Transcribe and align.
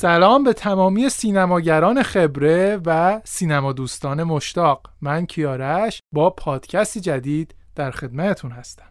سلام 0.00 0.44
به 0.44 0.52
تمامی 0.52 1.08
سینماگران 1.08 2.02
خبره 2.02 2.80
و 2.86 3.20
سینما 3.24 3.72
دوستان 3.72 4.22
مشتاق. 4.22 4.90
من 5.00 5.26
کیارش 5.26 6.00
با 6.14 6.30
پادکستی 6.30 7.00
جدید 7.00 7.54
در 7.74 7.90
خدمتتون 7.90 8.50
هستم. 8.50 8.84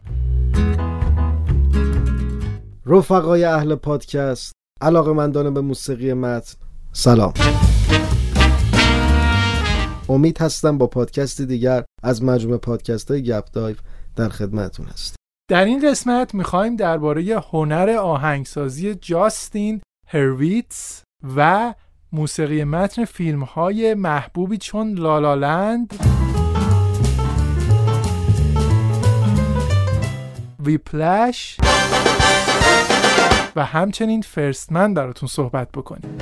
رفقای 2.86 3.44
اهل 3.44 3.74
پادکست 3.74 4.52
علاقه 4.80 5.12
مندان 5.12 5.54
به 5.54 5.60
موسیقی 5.60 6.12
متن 6.12 6.54
سلام. 6.92 7.32
امید 10.08 10.38
هستم 10.38 10.78
با 10.78 10.86
پادکست 10.86 11.40
دیگر 11.40 11.84
از 12.02 12.24
مجموعه 12.24 12.58
پادکست 12.58 13.10
های 13.10 13.22
گپ 13.22 13.44
دایو 13.52 13.76
در 14.16 14.28
خدمتتون 14.28 14.86
هست 14.86 15.16
در 15.50 15.64
این 15.64 15.90
قسمت 15.90 16.34
می‌خوایم 16.34 16.76
درباره 16.76 17.42
هنر 17.52 17.90
آهنگسازی 17.90 18.94
جاستین 18.94 19.80
هرویتس 20.10 21.02
و 21.36 21.74
موسیقی 22.12 22.64
متن 22.64 23.04
فیلم 23.04 23.42
های 23.42 23.94
محبوبی 23.94 24.58
چون 24.58 24.94
لالالند 24.94 25.94
ویپلش 30.60 31.56
و 33.56 33.64
همچنین 33.64 34.22
فرستمن 34.22 34.94
براتون 34.94 35.28
صحبت 35.28 35.72
بکنیم. 35.72 36.18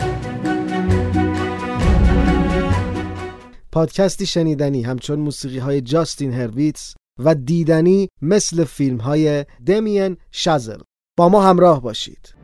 پادکستی 3.73 4.27
شنیدنی 4.27 4.83
همچون 4.83 5.19
موسیقی 5.19 5.59
های 5.59 5.81
جاستین 5.81 6.33
هرویتس 6.33 6.95
و 7.19 7.35
دیدنی 7.35 8.09
مثل 8.23 8.65
فیلم 8.65 8.99
های 8.99 9.45
دمین 9.67 10.17
شازل. 10.31 10.79
با 11.19 11.29
ما 11.29 11.43
همراه 11.43 11.83
باشید. 11.83 12.36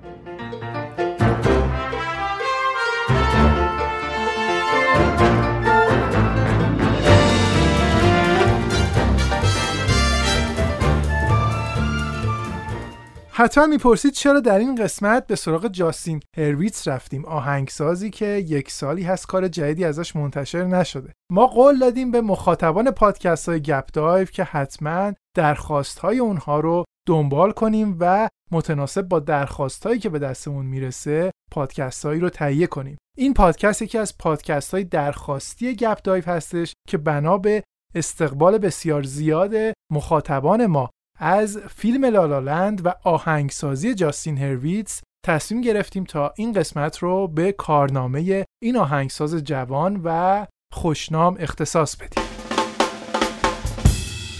حتما 13.42 13.66
می‌پرسید 13.66 14.12
چرا 14.12 14.40
در 14.40 14.58
این 14.58 14.74
قسمت 14.74 15.26
به 15.26 15.36
سراغ 15.36 15.68
جاستین 15.68 16.20
هرویتس 16.36 16.88
رفتیم؟ 16.88 17.24
آهنگسازی 17.24 18.10
که 18.10 18.26
یک 18.26 18.70
سالی 18.70 19.02
هست 19.02 19.26
کار 19.26 19.48
جدیدی 19.48 19.84
ازش 19.84 20.16
منتشر 20.16 20.64
نشده. 20.64 21.12
ما 21.32 21.46
قول 21.46 21.78
دادیم 21.78 22.10
به 22.10 22.20
مخاطبان 22.20 22.90
پادکست 22.90 23.48
های 23.48 23.60
گپ 23.60 23.88
دایو 23.92 24.24
که 24.24 24.44
حتما 24.44 25.12
درخواست 25.36 25.98
های 25.98 26.18
اونها 26.18 26.60
رو 26.60 26.84
دنبال 27.08 27.52
کنیم 27.52 27.96
و 28.00 28.28
متناسب 28.52 29.02
با 29.02 29.20
درخواست 29.20 29.86
هایی 29.86 29.98
که 29.98 30.08
به 30.08 30.18
دستمون 30.18 30.66
می‌رسه 30.66 31.30
پادکست 31.52 32.06
هایی 32.06 32.20
رو 32.20 32.30
تهیه 32.30 32.66
کنیم. 32.66 32.98
این 33.16 33.34
پادکست 33.34 33.82
یکی 33.82 33.98
از 33.98 34.18
پادکست 34.18 34.74
های 34.74 34.84
درخواستی 34.84 35.76
گپ 35.76 36.02
دایو 36.02 36.24
هستش 36.24 36.72
که 36.88 36.98
بنا 36.98 37.38
به 37.38 37.62
استقبال 37.94 38.58
بسیار 38.58 39.02
زیاد 39.02 39.54
مخاطبان 39.92 40.66
ما 40.66 40.90
از 41.24 41.58
فیلم 41.58 42.04
لالالند 42.04 42.86
و 42.86 42.94
آهنگسازی 43.04 43.94
جاستین 43.94 44.38
هرویتس 44.38 45.00
تصمیم 45.26 45.60
گرفتیم 45.60 46.04
تا 46.04 46.32
این 46.36 46.52
قسمت 46.52 46.98
رو 46.98 47.28
به 47.28 47.52
کارنامه 47.52 48.44
این 48.62 48.76
آهنگساز 48.76 49.34
جوان 49.34 50.00
و 50.04 50.46
خوشنام 50.72 51.36
اختصاص 51.38 51.96
بدیم. 51.96 52.24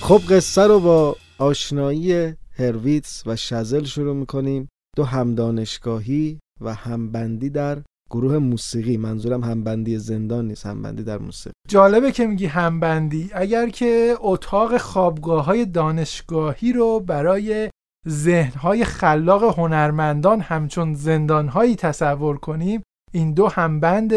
خب 0.01 0.21
قصه 0.31 0.67
رو 0.67 0.81
با 0.81 1.17
آشنایی 1.39 2.35
هرویتس 2.53 3.23
و 3.27 3.37
شزل 3.37 3.85
شروع 3.85 4.17
می‌کنیم. 4.17 4.69
دو 4.97 5.05
همدانشگاهی 5.05 6.39
و 6.61 6.75
همبندی 6.75 7.51
در 7.51 7.83
گروه 8.13 8.39
موسیقی 8.39 8.97
منظورم 8.97 9.45
همبندی 9.45 9.98
زندان 9.98 10.47
نیست 10.47 10.67
همبندی 10.67 11.05
در 11.05 11.19
موسیقی. 11.19 11.53
جالبه 11.69 12.13
که 12.13 12.27
میگی 12.27 12.47
همبندی. 12.47 13.31
اگر 13.35 13.69
که 13.69 14.14
اتاق 14.20 14.77
خوابگاه 14.77 15.45
های 15.45 15.67
دانشگاهی 15.67 16.73
رو 16.73 17.01
برای 17.01 17.70
ذهنهای 18.09 18.85
خلاق 18.85 19.59
هنرمندان 19.59 20.41
همچون 20.41 20.95
زندانهایی 20.95 21.77
تصور 21.77 22.36
کنیم 22.36 22.83
این 23.13 23.35
دو 23.35 23.48
همبند 23.48 24.13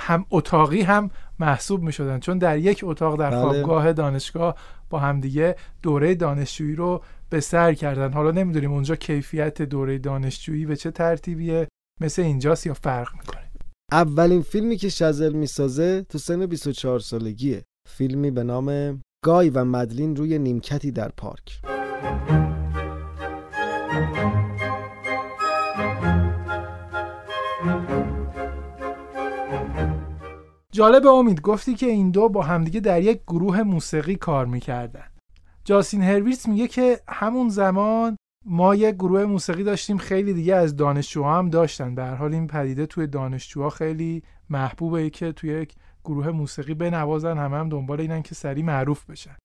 هم 0.00 0.26
اتاقی 0.30 0.82
هم 0.82 1.10
محسوب 1.38 1.82
می 1.82 1.92
شدن 1.92 2.18
چون 2.18 2.38
در 2.38 2.58
یک 2.58 2.80
اتاق 2.82 3.18
در 3.18 3.30
بله. 3.30 3.40
خوابگاه 3.40 3.92
دانشگاه 3.92 4.54
با 4.90 4.98
همدیگه 4.98 5.56
دوره 5.82 6.14
دانشجویی 6.14 6.74
رو 6.74 7.02
به 7.30 7.40
سر 7.40 7.74
کردن. 7.74 8.12
حالا 8.12 8.30
نمی‌دونیم 8.30 8.72
اونجا 8.72 8.96
کیفیت 8.96 9.62
دوره 9.62 9.98
دانشجویی 9.98 10.66
به 10.66 10.76
چه 10.76 10.90
ترتیبیه 10.90 11.68
مثل 12.00 12.22
اینجاست 12.22 12.66
یا 12.66 12.74
فرق 12.74 13.08
می‌کنه؟ 13.18 13.39
اولین 13.92 14.42
فیلمی 14.42 14.76
که 14.76 14.88
شزل 14.88 15.32
می‌سازه 15.32 16.06
تو 16.08 16.18
سن 16.18 16.46
24 16.46 17.00
سالگیه. 17.00 17.64
فیلمی 17.88 18.30
به 18.30 18.42
نام 18.42 19.00
گای 19.24 19.50
و 19.50 19.64
مدلین 19.64 20.16
روی 20.16 20.38
نیمکتی 20.38 20.90
در 20.90 21.08
پارک. 21.08 21.60
جالب 30.72 31.06
امید 31.06 31.40
گفتی 31.40 31.74
که 31.74 31.86
این 31.86 32.10
دو 32.10 32.28
با 32.28 32.42
همدیگه 32.42 32.80
در 32.80 33.02
یک 33.02 33.20
گروه 33.26 33.62
موسیقی 33.62 34.16
کار 34.16 34.46
می‌کردن. 34.46 35.06
جاستین 35.64 36.02
هرویتس 36.02 36.48
میگه 36.48 36.68
که 36.68 37.00
همون 37.08 37.48
زمان 37.48 38.16
ما 38.44 38.74
یک 38.74 38.94
گروه 38.94 39.24
موسیقی 39.24 39.64
داشتیم 39.64 39.98
خیلی 39.98 40.32
دیگه 40.32 40.54
از 40.54 40.76
دانشجوها 40.76 41.38
هم 41.38 41.50
داشتن. 41.50 41.94
به 41.94 42.02
هر 42.04 42.14
حال 42.14 42.34
این 42.34 42.46
پدیده 42.46 42.86
توی 42.86 43.06
دانشجوها 43.06 43.70
خیلی 43.70 44.22
محبوبه 44.50 45.10
که 45.10 45.32
توی 45.32 45.50
یک 45.50 45.74
گروه 46.04 46.30
موسیقی 46.30 46.74
بنوازن 46.74 47.38
همه 47.38 47.56
هم 47.56 47.68
دنبال 47.68 48.00
اینن 48.00 48.22
که 48.22 48.34
سری 48.34 48.62
معروف 48.62 49.10
بشن. 49.10 49.36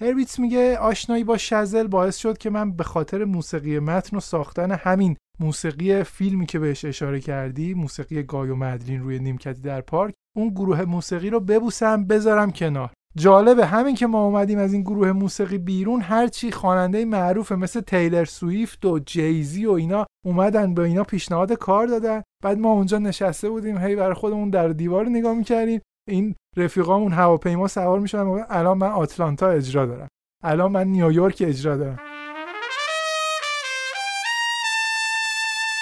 هرویتس 0.00 0.38
میگه 0.38 0.78
آشنایی 0.78 1.24
با 1.24 1.36
شزل 1.36 1.86
باعث 1.86 2.16
شد 2.16 2.38
که 2.38 2.50
من 2.50 2.72
به 2.72 2.84
خاطر 2.84 3.24
موسیقی 3.24 3.78
متن 3.78 4.16
و 4.16 4.20
ساختن 4.20 4.72
همین 4.72 5.16
موسیقی 5.40 6.02
فیلمی 6.02 6.46
که 6.46 6.58
بهش 6.58 6.84
اشاره 6.84 7.20
کردی 7.20 7.74
موسیقی 7.74 8.22
گای 8.22 8.50
و 8.50 8.56
مدلین 8.56 9.00
روی 9.00 9.18
نیمکتی 9.18 9.60
در 9.60 9.80
پارک 9.80 10.14
اون 10.36 10.48
گروه 10.48 10.82
موسیقی 10.84 11.30
رو 11.30 11.40
ببوسم 11.40 12.04
بذارم 12.06 12.50
کنار. 12.52 12.92
جالبه. 13.16 13.66
همین 13.66 13.94
که 13.94 14.06
ما 14.06 14.24
اومدیم 14.24 14.58
از 14.58 14.72
این 14.72 14.82
گروه 14.82 15.12
موسیقی 15.12 15.58
بیرون 15.58 16.00
هرچی 16.00 16.50
خواننده 16.50 17.04
معروفه 17.04 17.56
مثل 17.56 17.80
تیلر 17.80 18.24
سویفت 18.24 18.84
و 18.84 18.98
جیزی 18.98 19.66
و 19.66 19.72
اینا 19.72 20.06
اومدن 20.26 20.74
به 20.74 20.82
اینا 20.82 21.04
پیشنهاد 21.04 21.52
کار 21.52 21.86
دادن. 21.86 22.22
بعد 22.44 22.58
ما 22.58 22.72
اونجا 22.72 22.98
نشسته 22.98 23.50
بودیم 23.50 23.78
هی 23.78 23.96
برای 23.96 24.14
خودمون 24.14 24.50
در 24.50 24.68
دیوار 24.68 25.08
نگاه 25.08 25.34
می‌کردیم. 25.34 25.80
این 26.08 26.34
رفیقامون 26.56 27.12
هواپیما 27.12 27.68
سوار 27.68 28.00
می‌شدن 28.00 28.44
الان 28.48 28.78
من 28.78 28.90
آتلانتا 28.90 29.48
اجرا 29.48 29.86
دارم. 29.86 30.08
الان 30.44 30.72
من 30.72 30.88
نیویورک 30.88 31.42
اجرا 31.46 31.76
دارم. 31.76 31.98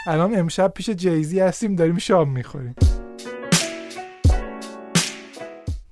الان 0.06 0.38
امشب 0.38 0.72
پیش 0.74 0.90
جیزی 0.90 1.40
هستیم 1.40 1.76
داریم 1.76 1.98
شام 1.98 2.30
می‌خوریم. 2.30 2.74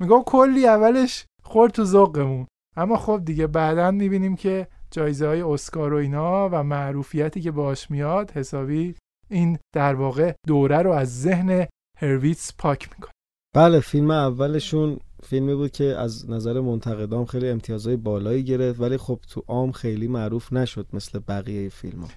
میگم 0.01 0.23
کلی 0.23 0.67
اولش 0.67 1.25
خورد 1.49 1.73
تو 1.73 1.85
ذوقمون 1.85 2.47
اما 2.77 2.97
خب 2.97 3.21
دیگه 3.25 3.47
بعدا 3.47 3.91
می‌بینیم 3.91 4.37
که 4.37 4.69
جایزه 4.91 5.27
های 5.27 5.43
اسکار 5.43 5.93
و 5.93 5.97
اینا 5.97 6.49
و 6.53 6.63
معروفیتی 6.63 7.41
که 7.41 7.51
باش 7.51 7.91
میاد 7.91 8.31
حسابی 8.31 8.95
این 9.31 9.59
در 9.75 9.95
واقع 9.95 10.33
دوره 10.47 10.83
رو 10.83 10.93
از 10.93 11.23
ذهن 11.23 11.67
هرویتس 11.99 12.53
پاک 12.59 12.89
می‌کنه 12.93 13.13
بله 13.57 13.81
فیلم 13.81 14.11
اولشون 14.11 14.99
فیلمی 15.23 15.55
بود 15.55 15.71
که 15.71 15.85
از 15.85 16.31
نظر 16.31 16.61
منتقدام 16.61 17.25
خیلی 17.25 17.49
امتیازهای 17.49 17.97
بالایی 17.97 18.45
گرفت 18.45 18.81
ولی 18.81 18.97
خب 18.97 19.21
تو 19.31 19.45
عام 19.47 19.73
خیلی 19.73 20.09
معروف 20.09 20.53
نشد 20.53 20.87
مثل 20.93 21.19
بقیه 21.29 21.69
فیلم 21.69 22.01
ها. 22.01 22.09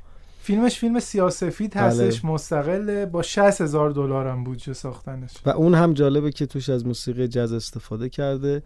فیلمش 0.41 0.79
فیلم 0.79 0.99
سیاسفید 0.99 1.73
بله. 1.73 1.83
هستش 1.83 2.25
مستقل 2.25 3.05
با 3.05 3.21
60 3.21 3.61
هزار 3.61 3.89
دلار 3.89 4.27
هم 4.27 4.43
بودجه 4.43 4.73
ساختنش 4.73 5.31
و 5.45 5.49
اون 5.49 5.75
هم 5.75 5.93
جالبه 5.93 6.31
که 6.31 6.45
توش 6.45 6.69
از 6.69 6.85
موسیقی 6.85 7.27
جاز 7.27 7.53
استفاده 7.53 8.09
کرده 8.09 8.63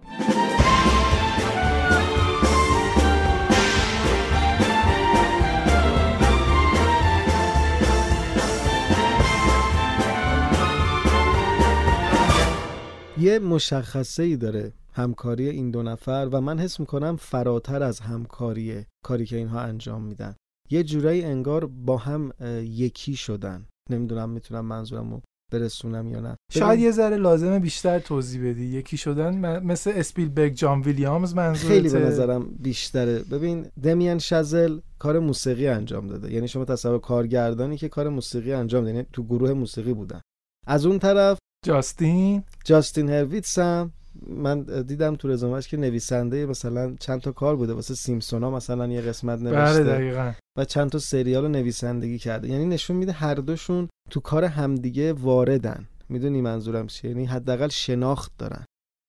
یه 13.20 13.40
مشخصه 13.40 14.24
ای 14.24 14.38
داره 14.38 14.74
همکاری 14.94 15.50
این 15.50 15.72
دو 15.72 15.84
نفر 15.84 16.30
و 16.32 16.42
من 16.42 16.60
حس 16.60 16.80
می‌کنم 16.80 17.16
فراتر 17.16 17.84
از 17.84 18.00
همکاریه 18.00 18.88
کاری 19.06 19.26
که 19.26 19.38
اینها 19.38 19.62
انجام 19.62 20.02
میدن. 20.02 20.36
یه 20.70 20.84
جورایی 20.84 21.24
انگار 21.24 21.66
با 21.66 21.98
هم 21.98 22.32
یکی 22.64 23.16
شدن. 23.16 23.66
نمی‌دونم 23.90 24.30
می‌تونم 24.30 24.66
منظورم 24.66 25.12
رو 25.12 25.22
برسونم 25.60 26.08
یا 26.08 26.20
نه. 26.20 26.36
شاید 26.52 26.80
یه 26.80 26.92
ذره 26.92 27.18
لازمه 27.18 27.60
بیشتر 27.60 28.00
توضیح 28.00 28.50
بدی. 28.50 28.66
یکی 28.66 28.98
شدن 28.98 29.34
م- 29.38 29.66
مثل 29.66 29.92
اسپیلبرگ 29.96 30.54
جان 30.54 30.82
ویلیامز 30.82 31.36
منظورته. 31.36 31.68
خیلی 31.68 31.90
به 31.90 32.00
نظرم 32.00 32.50
بیشتره. 32.60 33.20
ببین 33.20 33.66
دمین 33.84 34.18
شزل 34.20 34.80
کار 35.00 35.20
موسیقی 35.20 35.68
انجام 35.68 36.08
داده. 36.08 36.34
یعنی 36.34 36.48
شما 36.48 36.66
تصور 36.66 37.00
کارگردانی 37.00 37.78
که 37.78 37.90
کار 37.90 38.10
موسیقی 38.10 38.54
انجام 38.54 38.84
داده 38.84 38.96
یعنی 38.96 39.08
تو 39.14 39.24
گروه 39.24 39.54
موسیقی 39.54 39.94
بودن. 39.94 40.22
از 40.68 40.86
اون 40.86 41.00
طرف 41.00 41.38
جاستین. 41.66 42.44
جاستین 42.66 43.10
هرویتس 43.10 43.60
هم 43.60 43.92
من 44.28 44.64
دیدم 44.64 45.16
تو 45.16 45.28
رزومش 45.28 45.68
که 45.68 45.78
نویسنده 45.78 46.46
مثلا 46.46 46.96
چند 47.00 47.22
تا 47.22 47.32
کار 47.32 47.56
بوده. 47.56 47.74
واسه 47.74 47.96
سیمسونا 47.96 48.52
مثلا 48.52 48.88
یه 48.88 49.02
قسمت 49.02 49.40
بله 49.40 49.50
نوشته 49.50 49.84
دقیقا. 49.84 50.32
و 50.58 50.66
چند 50.66 50.90
تا 50.90 51.00
سریال 51.00 51.44
رو 51.44 51.50
نویسندگی 51.50 52.18
کرده. 52.18 52.48
یعنی 52.50 52.66
نشون 52.66 52.96
میده 52.98 53.12
هر 53.12 53.36
دوشون 53.36 53.90
تو 54.10 54.20
کار 54.20 54.44
همدیگه 54.44 55.14
واردن. 55.14 55.88
می‌دونی 56.10 56.42
منظورم 56.42 56.88
چیه؟ 56.88 57.12
یعنی 57.12 57.26
حداقل 57.26 57.68
شناخت 57.68 58.32
دارن. 58.38 58.66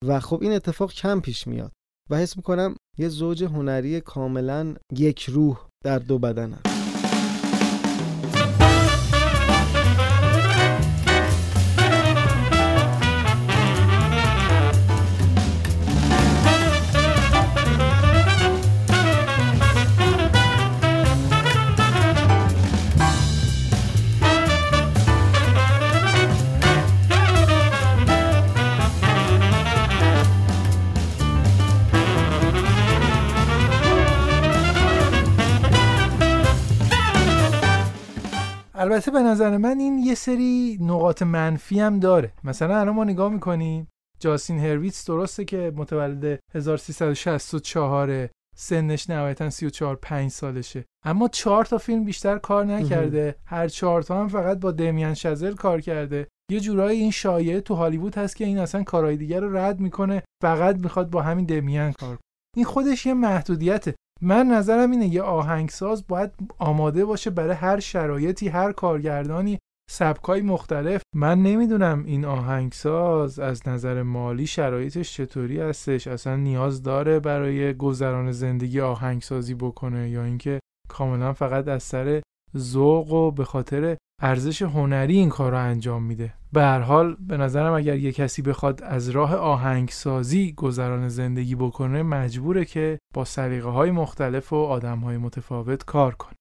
و 0.07 0.21
خب 0.21 0.39
این 0.43 0.53
اتفاق 0.53 0.93
کم 0.93 1.21
پیش 1.21 1.47
میاد. 1.47 1.73
و 2.11 2.17
حس 2.17 2.37
می‌کنم 2.37 2.77
یه 2.99 3.09
زوج 3.09 3.45
هنری 3.45 4.01
کاملا 4.01 4.75
یک 4.97 5.23
روح 5.23 5.67
در 5.85 5.99
دو 5.99 6.19
بدنن. 6.19 6.61
البته 38.87 39.11
به 39.11 39.23
نظر 39.23 39.57
من 39.57 39.79
این 39.79 39.99
یه 39.99 40.15
سری 40.15 40.79
نقاط 40.81 41.23
منفی 41.23 41.81
هم 41.81 42.01
داره. 42.01 42.33
مثلا 42.45 42.81
الان 42.81 42.95
ما 42.95 43.05
نگاه 43.05 43.33
می‌کنیم 43.33 43.89
جاستین 44.21 44.59
هرویتس 44.59 45.07
درسته 45.07 45.45
که 45.45 45.73
متولد 45.77 46.39
1364 46.55 48.29
سنش 48.57 49.11
نهایتا 49.11 49.51
34 49.51 49.97
5 49.97 50.31
سالشه. 50.31 50.85
اما 51.05 51.29
چهار 51.29 51.65
تا 51.65 51.79
فیلم 51.79 52.05
بیشتر 52.05 52.39
کار 52.39 52.65
نکرده. 52.65 53.37
هر 53.45 53.69
چهار 53.69 54.03
تا 54.03 54.21
هم 54.21 54.29
فقط 54.29 54.61
با 54.61 54.73
دمیان 54.73 55.15
شزل 55.15 55.55
کار 55.55 55.81
کرده. 55.81 56.29
یه 56.51 56.61
جورایی 56.61 57.01
این 57.01 57.11
شایعه 57.11 57.61
تو 57.61 57.75
هالیوود 57.75 58.19
هست 58.19 58.37
که 58.37 58.45
این 58.45 58.59
اصلا 58.59 58.83
کارهای 58.83 59.17
دیگر 59.17 59.41
رو 59.41 59.57
رد 59.57 59.81
می‌کنه. 59.81 60.23
فقط 60.43 60.77
می‌خواد 60.77 61.11
با 61.11 61.23
همین 61.23 61.45
دمیان 61.45 61.93
کار 61.93 62.17
کنه. 62.17 62.27
این 62.57 62.65
خودش 62.65 63.07
یه 63.07 63.15
محدودیته. 63.15 63.95
من 64.21 64.47
نظرم 64.47 64.91
اینه 64.91 65.07
یه 65.07 65.23
آهنگساز 65.23 66.07
باید 66.07 66.31
آماده 66.59 67.05
باشه 67.05 67.31
برای 67.31 67.55
هر 67.55 67.81
شرایطی 67.81 68.49
هر 68.49 68.73
کارگردانی 68.73 69.59
سبکای 69.91 70.43
مختلف. 70.43 71.03
من 71.15 71.43
نمی‌دونم 71.43 72.05
این 72.07 72.25
آهنگساز 72.25 73.39
از 73.39 73.69
نظر 73.69 74.03
مالی 74.03 74.47
شرایطش 74.47 75.15
چطوری 75.15 75.61
هستش. 75.61 76.07
اصلا 76.07 76.37
نیاز 76.37 76.83
داره 76.83 77.21
برای 77.21 77.75
گذران 77.75 78.33
زندگی 78.33 78.81
آهنگسازی 78.81 79.55
بکنه 79.55 80.11
یا 80.11 80.25
اینکه 80.25 80.61
کاملا 80.89 81.33
فقط 81.33 81.69
از 81.69 81.83
سر 81.83 82.23
ذوق 82.57 83.13
و 83.13 83.31
به 83.31 83.45
خاطر 83.45 83.97
ارزش 84.23 84.63
هنری 84.63 85.17
این 85.17 85.29
کار 85.29 85.53
رو 85.53 85.59
انجام 85.59 86.03
میده. 86.03 86.35
به 86.57 86.63
هر 86.63 86.81
حال 86.81 87.17
به 87.21 87.37
نظرم 87.37 87.73
اگر 87.73 87.97
یه 87.97 88.13
کسی 88.13 88.43
بخواد 88.43 88.83
از 88.83 89.09
راه 89.09 89.35
آهنگسازی 89.35 90.53
گذران 90.53 91.09
زندگی 91.09 91.55
بکنه 91.55 92.03
مجبوره 92.03 92.65
که 92.65 92.99
با 93.15 93.25
سلیقه 93.25 93.69
های 93.69 93.91
مختلف 93.91 94.53
و 94.53 94.57
آدم 94.57 94.99
های 94.99 95.17
متفاوت 95.17 95.85
کار 95.85 96.15
کنه. 96.15 96.33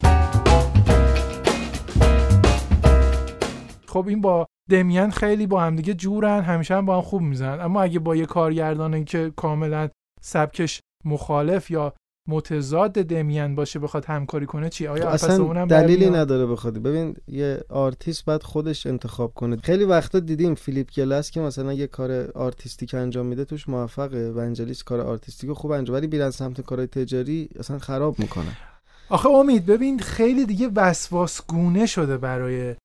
خب 3.88 4.08
این 4.08 4.22
با 4.22 4.46
دمیان 4.70 5.10
خیلی 5.12 5.48
با 5.48 5.62
همدیگه 5.62 5.94
جورن 5.94 6.42
همیشه 6.42 6.76
هم 6.76 6.86
با 6.86 6.96
هم 6.96 7.02
خوب 7.02 7.22
می‌زنن. 7.22 7.60
اما 7.60 7.82
اگه 7.82 8.00
با 8.00 8.16
یه 8.16 8.26
کارگردانه 8.26 9.04
که 9.04 9.34
کاملا 9.36 9.90
سبکش 10.22 10.82
مخالف 11.06 11.72
یا 11.72 11.94
متضاد 12.28 12.92
دمیان 12.92 13.56
باشه 13.56 13.80
بخواد 13.80 14.06
همکاری 14.06 14.46
کنه 14.46 14.70
چی؟ 14.70 14.88
آیا 14.88 15.10
اصلا 15.10 15.66
دلیلی 15.66 16.10
نداره 16.10 16.46
بخواد. 16.46 16.78
ببین 16.78 17.16
یه 17.28 17.64
آرتیست 17.70 18.26
باید 18.26 18.44
خودش 18.44 18.88
انتخاب 18.88 19.34
کنه. 19.34 19.58
خیلی 19.64 19.84
وقتا 19.84 20.20
دیدیم 20.20 20.56
فیلیپ 20.56 20.92
گلس 20.92 21.32
که 21.32 21.40
مثلا 21.40 21.74
یه 21.74 21.88
کار 21.88 22.32
artistic 22.36 22.94
انجام 22.94 23.26
میده 23.26 23.46
توش 23.46 23.70
موفقه. 23.70 24.32
ونجلیس 24.32 24.84
کار 24.84 25.02
artistic 25.02 25.52
خوب 25.52 25.72
انجام 25.72 25.96
ولی 25.96 26.08
بیرن 26.08 26.30
سمت 26.30 26.62
کارهای 26.62 26.88
تجاری 26.88 27.50
اصلا 27.60 27.80
خراب 27.80 28.20
می‌کنه. 28.20 28.58
آخه 29.10 29.30
امید 29.30 29.66
ببین 29.66 30.00
خیلی 30.00 30.46
دیگه 30.46 30.70
وسواس 30.76 31.42
گونه 31.48 31.86
شده 31.86 32.18
برای 32.18 32.76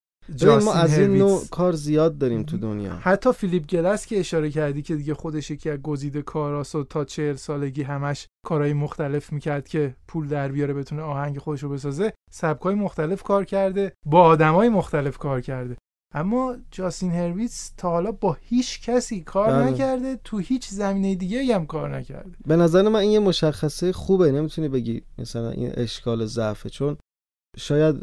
ما 0.65 0.73
از 0.73 0.99
این 0.99 1.17
نوع 1.17 1.43
کار 1.51 1.73
زیاد 1.73 2.19
داریم 2.19 2.43
تو 2.43 2.59
دنیا. 2.59 2.93
حتی 2.93 3.33
فیلیپ 3.33 3.67
گلس 3.67 4.07
که 4.07 4.21
اشاره 4.21 4.51
کردی 4.51 4.83
که 4.83 4.97
دیگه 4.97 5.15
خودش 5.15 5.51
یکی 5.51 5.71
از 5.71 5.79
گزیده 5.79 6.23
کاراست 6.23 6.75
و 6.75 6.85
تا 6.85 7.05
چهل 7.05 7.37
سالگی 7.37 7.83
همش 7.83 8.27
کارهای 8.47 8.73
مختلف 8.73 9.33
می‌کرد 9.33 9.69
که 9.69 9.95
پول 10.09 10.29
در 10.29 10.49
بیاره 10.49 10.75
بتونه 10.75 11.03
آهنگ 11.03 11.39
خودش 11.39 11.63
رو 11.63 11.69
بسازه 11.69 12.13
سبکای 12.31 12.75
مختلف 12.75 13.23
کار 13.23 13.45
کرده 13.45 13.93
با 14.07 14.23
آدمای 14.23 14.69
مختلف 14.69 15.19
کار 15.19 15.41
کرده. 15.41 15.77
اما 16.15 16.57
جاستین 16.71 17.13
هرویتس 17.13 17.73
تا 17.77 17.91
حالا 17.91 18.13
با 18.13 18.37
هیچ 18.41 18.83
کسی 18.83 19.21
کار 19.21 19.51
بله. 19.51 19.71
نکرده 19.71 20.21
تو 20.25 20.39
هیچ 20.39 20.69
زمینه 20.69 21.15
دیگه 21.15 21.55
هم 21.55 21.67
کار 21.67 21.97
نکرده. 21.97 22.31
به 22.47 22.57
نظر 22.57 22.83
من 22.83 23.01
این 23.01 23.11
یه 23.11 23.19
مشخصه 23.19 23.93
خوبه 23.93 24.33
نمی‌تونی 24.33 24.69
بگی 24.69 25.03
مثلا 25.19 25.51
این 25.51 25.71
اشکال 25.75 26.27
ضعفه 26.27 26.71
چون 26.71 26.97
شاید 27.57 27.97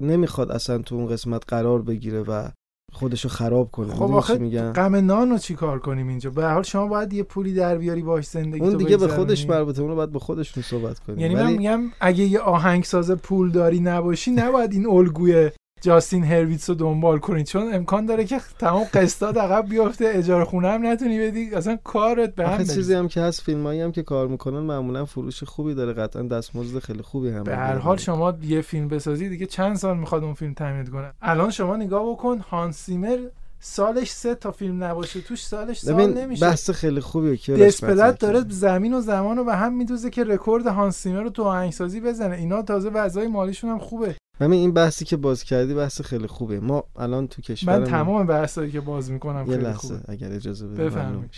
نمی‌خواد 0.00 0.50
اصلا 0.50 0.78
تو 0.78 0.94
اون 0.94 1.06
قسمت 1.06 1.42
قرار 1.48 1.82
بگیره 1.82 2.22
و 2.22 2.48
خودشو 2.92 3.28
خراب 3.28 3.70
کنه. 3.70 3.94
خب 3.94 4.12
آخه 4.12 4.38
میگن 4.38 4.72
غم 4.72 4.96
نان 4.96 5.30
رو 5.30 5.38
چی 5.38 5.54
کار 5.54 5.78
کنیم 5.78 6.08
اینجا؟ 6.08 6.30
به 6.30 6.46
حال 6.46 6.62
شما 6.62 6.86
باید 6.86 7.12
یه 7.12 7.22
پولی 7.22 7.54
در 7.54 7.78
بیاری 7.78 8.02
باش 8.02 8.26
زندگی 8.26 8.60
اون 8.60 8.76
دیگه 8.76 8.96
به 8.96 9.08
خودش 9.08 9.48
مربوطه 9.48 9.82
اونو 9.82 9.94
باید 9.94 10.12
به 10.12 10.18
خودشون 10.18 10.62
صحبت 10.62 10.98
کنیم. 10.98 11.18
یعنی 11.18 11.34
من 11.34 11.52
میگم 11.52 11.80
اگه 12.00 12.24
یه 12.24 12.40
آهنگساز 12.40 13.10
پول 13.10 13.50
داری 13.50 13.80
نباشی 13.80 14.30
نباید 14.30 14.72
این 14.72 14.86
الگوی 14.86 15.50
جاستین 15.80 16.24
هرویتس 16.24 16.70
رو 16.70 16.76
دنبال 16.76 17.18
کنید 17.18 17.46
چون 17.46 17.74
امکان 17.74 18.06
داره 18.06 18.24
که 18.24 18.40
تمام 18.58 18.84
قسطات 18.84 19.36
عقب 19.36 19.68
بیفته 19.68 20.12
اجاره 20.14 20.44
خونه 20.44 20.68
هم 20.68 20.86
نتونی 20.86 21.18
بدی. 21.18 21.54
اصلا 21.54 21.78
کارت 21.84 22.34
به 22.34 22.48
هم 22.48 22.64
چیزی 22.64 22.94
هم 22.94 23.08
که 23.08 23.20
هست 23.20 23.40
فیلمایی 23.40 23.80
هم 23.80 23.92
که 23.92 24.02
کار 24.02 24.28
می‌کنن 24.28 24.58
معمولا 24.58 25.04
فروش 25.04 25.44
خوبی 25.44 25.74
داره. 25.74 25.92
قطعا 25.92 26.22
دستمزد 26.22 26.78
خیلی 26.78 27.02
خوبی 27.02 27.30
هم 27.30 27.42
به 27.42 27.56
هر 27.56 27.78
حال 27.78 27.96
شما 27.96 28.34
یه 28.42 28.60
فیلم 28.60 28.88
بسازی 28.88 29.28
دیگه 29.28 29.46
چند 29.46 29.76
سال 29.76 29.96
می‌خواد 29.98 30.24
اون 30.24 30.34
فیلم 30.34 30.54
تامین 30.54 30.86
کنه؟ 30.86 31.12
الان 31.22 31.50
شما 31.50 31.76
نگاه 31.76 32.12
بکن 32.12 32.38
هانس 32.38 32.76
سیمر 32.76 33.18
سالش 33.60 34.10
سه 34.10 34.34
تا 34.34 34.50
فیلم 34.50 34.84
نباشه. 34.84 35.20
توش 35.20 35.46
سالش 35.46 35.78
سال 35.78 36.14
نمیشه. 36.14 36.46
بحث 36.46 36.70
خیلی 36.70 37.00
خوبیه. 37.00 37.36
که 37.36 37.56
دسپلت 37.56 38.18
داره 38.18 38.44
زمین 38.48 38.94
و 38.94 39.00
زمان 39.00 39.36
رو 39.36 39.44
به 39.44 39.56
هم 39.56 39.74
میدوزه 39.76 40.10
که 40.10 40.24
رکورد 40.24 40.66
هانس 40.66 40.96
سیمر 40.96 41.22
رو 41.22 41.30
تو 41.30 41.42
آهنگسازی 41.42 42.00
بزنه. 42.00 42.36
اینا 42.36 42.62
تازه 42.62 42.88
وضعای 42.88 43.26
مالیشون 43.26 43.70
هم 43.70 43.78
خوبه. 43.78 44.16
همین 44.40 44.60
این 44.60 44.72
بحثی 44.72 45.04
که 45.04 45.16
باز 45.16 45.44
کردی 45.44 45.74
بحث 45.74 46.00
خیلی 46.00 46.26
خوبه. 46.26 46.60
ما 46.60 46.84
الان 46.96 47.28
تو 47.28 47.42
کشورمون 47.42 47.82
من 47.82 47.90
تمام 47.90 48.26
بحثایی 48.26 48.70
که 48.70 48.80
باز 48.80 49.10
می‌کنم 49.10 49.44
یه 49.46 49.52
خیلی 49.52 49.64
لحظه 49.64 49.78
خوبه. 49.78 50.00
اگر 50.08 50.32
اجازه 50.32 50.66
بدید 50.66 51.30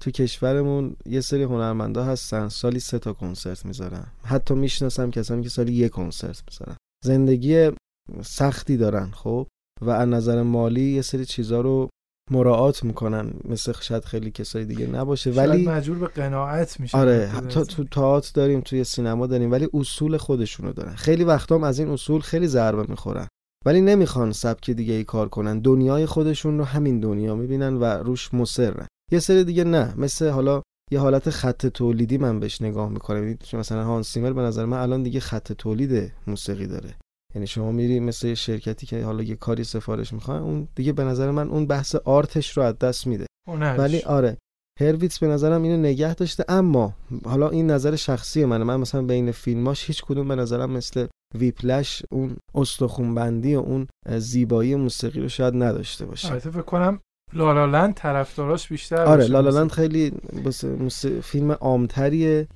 تو 0.00 0.10
کشورمون 0.10 0.96
یه 1.06 1.20
سری 1.20 1.42
هنرمندا 1.42 2.04
هستن 2.04 2.48
سالی 2.48 2.80
سه 2.80 2.98
تا 2.98 3.12
کنسرت 3.12 3.66
می‌ذارن. 3.66 4.06
حتی 4.22 4.54
می‌شناسم 4.54 5.10
کسانی 5.10 5.42
که 5.42 5.48
سالی 5.48 5.72
یه 5.72 5.88
کنسرت 5.88 6.42
می‌ذارن. 6.50 6.76
زندگی 7.04 7.70
سختی 8.22 8.76
دارن 8.76 9.10
خب؟ 9.10 9.46
و 9.82 9.90
از 9.90 10.08
نظر 10.08 10.42
مالی 10.42 10.92
یه 10.92 11.02
سری 11.02 11.24
چیزا 11.24 11.60
رو 11.60 11.88
مراعات 12.30 12.84
می‌کنن 12.84 13.30
مثل 13.44 13.72
شاید 13.80 14.04
خیلی 14.04 14.30
کسای 14.30 14.64
دیگه 14.64 14.86
نباشه 14.86 15.30
ولی 15.30 15.66
مجبور 15.66 15.98
به 15.98 16.06
قناعت 16.06 16.80
میشه 16.80 16.98
آره 16.98 17.26
حتی 17.26 17.64
تو 17.64 17.84
تئاتر 17.84 18.30
داریم 18.34 18.60
توی 18.60 18.84
سینما 18.84 19.26
داریم 19.26 19.52
ولی 19.52 19.68
اصول 19.74 20.16
خودشونو 20.16 20.72
دارن. 20.72 20.94
خیلی 20.94 21.24
وقتا 21.24 21.54
هم 21.54 21.64
از 21.64 21.78
این 21.78 21.90
اصول 21.90 22.20
خیلی 22.20 22.46
ضربه 22.46 22.84
می‌خورن. 22.88 23.28
ولی 23.66 23.80
نمی‌خوان 23.80 24.32
سبک 24.32 24.70
دیگه 24.70 24.94
ای 24.94 25.04
کار 25.04 25.28
کنن. 25.28 25.58
دنیای 25.58 26.06
خودشون 26.06 26.58
رو 26.58 26.64
همین 26.64 27.00
دنیا 27.00 27.34
می‌بینن 27.34 27.74
و 27.74 27.84
روش 27.84 28.34
مصرن. 28.34 28.86
یه 29.12 29.18
سری 29.18 29.44
دیگه 29.44 29.64
نه 29.64 29.94
مثل 29.96 30.28
حالا 30.28 30.62
یه 30.92 31.00
حالت 31.00 31.30
خط 31.30 31.66
تولیدی 31.66 32.18
من 32.18 32.40
بهش 32.40 32.62
نگاه 32.62 32.88
می‌کنم. 32.88 33.38
مثلا 33.52 33.84
هانس 33.84 34.08
سیمر 34.08 34.32
به 34.32 34.42
نظر 34.42 34.64
من 34.64 34.78
الان 34.78 35.02
دیگه 35.02 35.20
خط 35.20 35.52
تولید 35.52 36.12
موسیقی 36.26 36.66
داره. 36.66 36.94
یعنی 37.36 37.46
شما 37.46 37.72
میری 37.72 38.00
مثل 38.00 38.34
شرکتی 38.34 38.86
که 38.86 39.04
حالا 39.04 39.22
یه 39.22 39.36
کاری 39.36 39.64
سفارش 39.64 40.12
می‌خواد 40.12 40.42
اون 40.42 40.68
دیگه 40.74 40.92
به 40.92 41.04
نظر 41.04 41.30
من 41.30 41.48
اون 41.48 41.66
بحث 41.66 41.94
آرتش 41.94 42.56
رو 42.56 42.62
از 42.62 42.78
دست 42.78 43.06
میده. 43.06 43.26
ولی 43.78 44.02
آره 44.02 44.36
هرویتس 44.80 45.18
به 45.18 45.26
نظرم 45.26 45.62
اینو 45.62 45.76
نگه 45.76 46.14
داشته 46.14 46.44
اما 46.48 46.94
حالا 47.24 47.48
این 47.48 47.70
نظر 47.70 47.96
شخصی 47.96 48.44
منه. 48.44 48.64
من 48.64 48.76
مثلا 48.76 49.02
بین 49.02 49.32
فیلماش 49.32 49.86
هیچ 49.86 50.02
کدوم 50.04 50.28
به 50.28 50.34
نظرم 50.34 50.70
مثل 50.70 51.06
ویپلش 51.34 52.02
اون 52.10 52.36
استخونبندی 52.54 53.54
و 53.54 53.60
اون 53.60 53.86
زیبایی 54.18 54.74
موسیقی 54.74 55.20
رو 55.20 55.28
شاید 55.28 55.54
نداشته 55.54 56.06
باشه. 56.06 56.30
البته 56.30 56.50
فکر 56.50 56.62
کنم 56.62 57.00
لالالند 57.32 57.94
طرفداراش 57.94 58.68
بیشتر 58.68 59.04
آره 59.04 59.26
لالالند 59.26 59.70
خیلی 59.70 60.12
فیلم 61.22 61.50
عامتریه. 61.50 62.48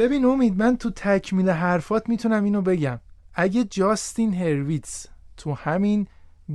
ببین 0.00 0.24
امید 0.24 0.58
من 0.58 0.76
تو 0.76 0.90
تکمیل 0.90 1.50
حرفات 1.50 2.08
می‌تونم 2.08 2.44
اینو 2.44 2.62
بگم. 2.62 3.00
اگه 3.34 3.64
جاستین 3.64 4.34
هرویتس 4.34 5.06
تو 5.36 5.52
همین 5.52 6.06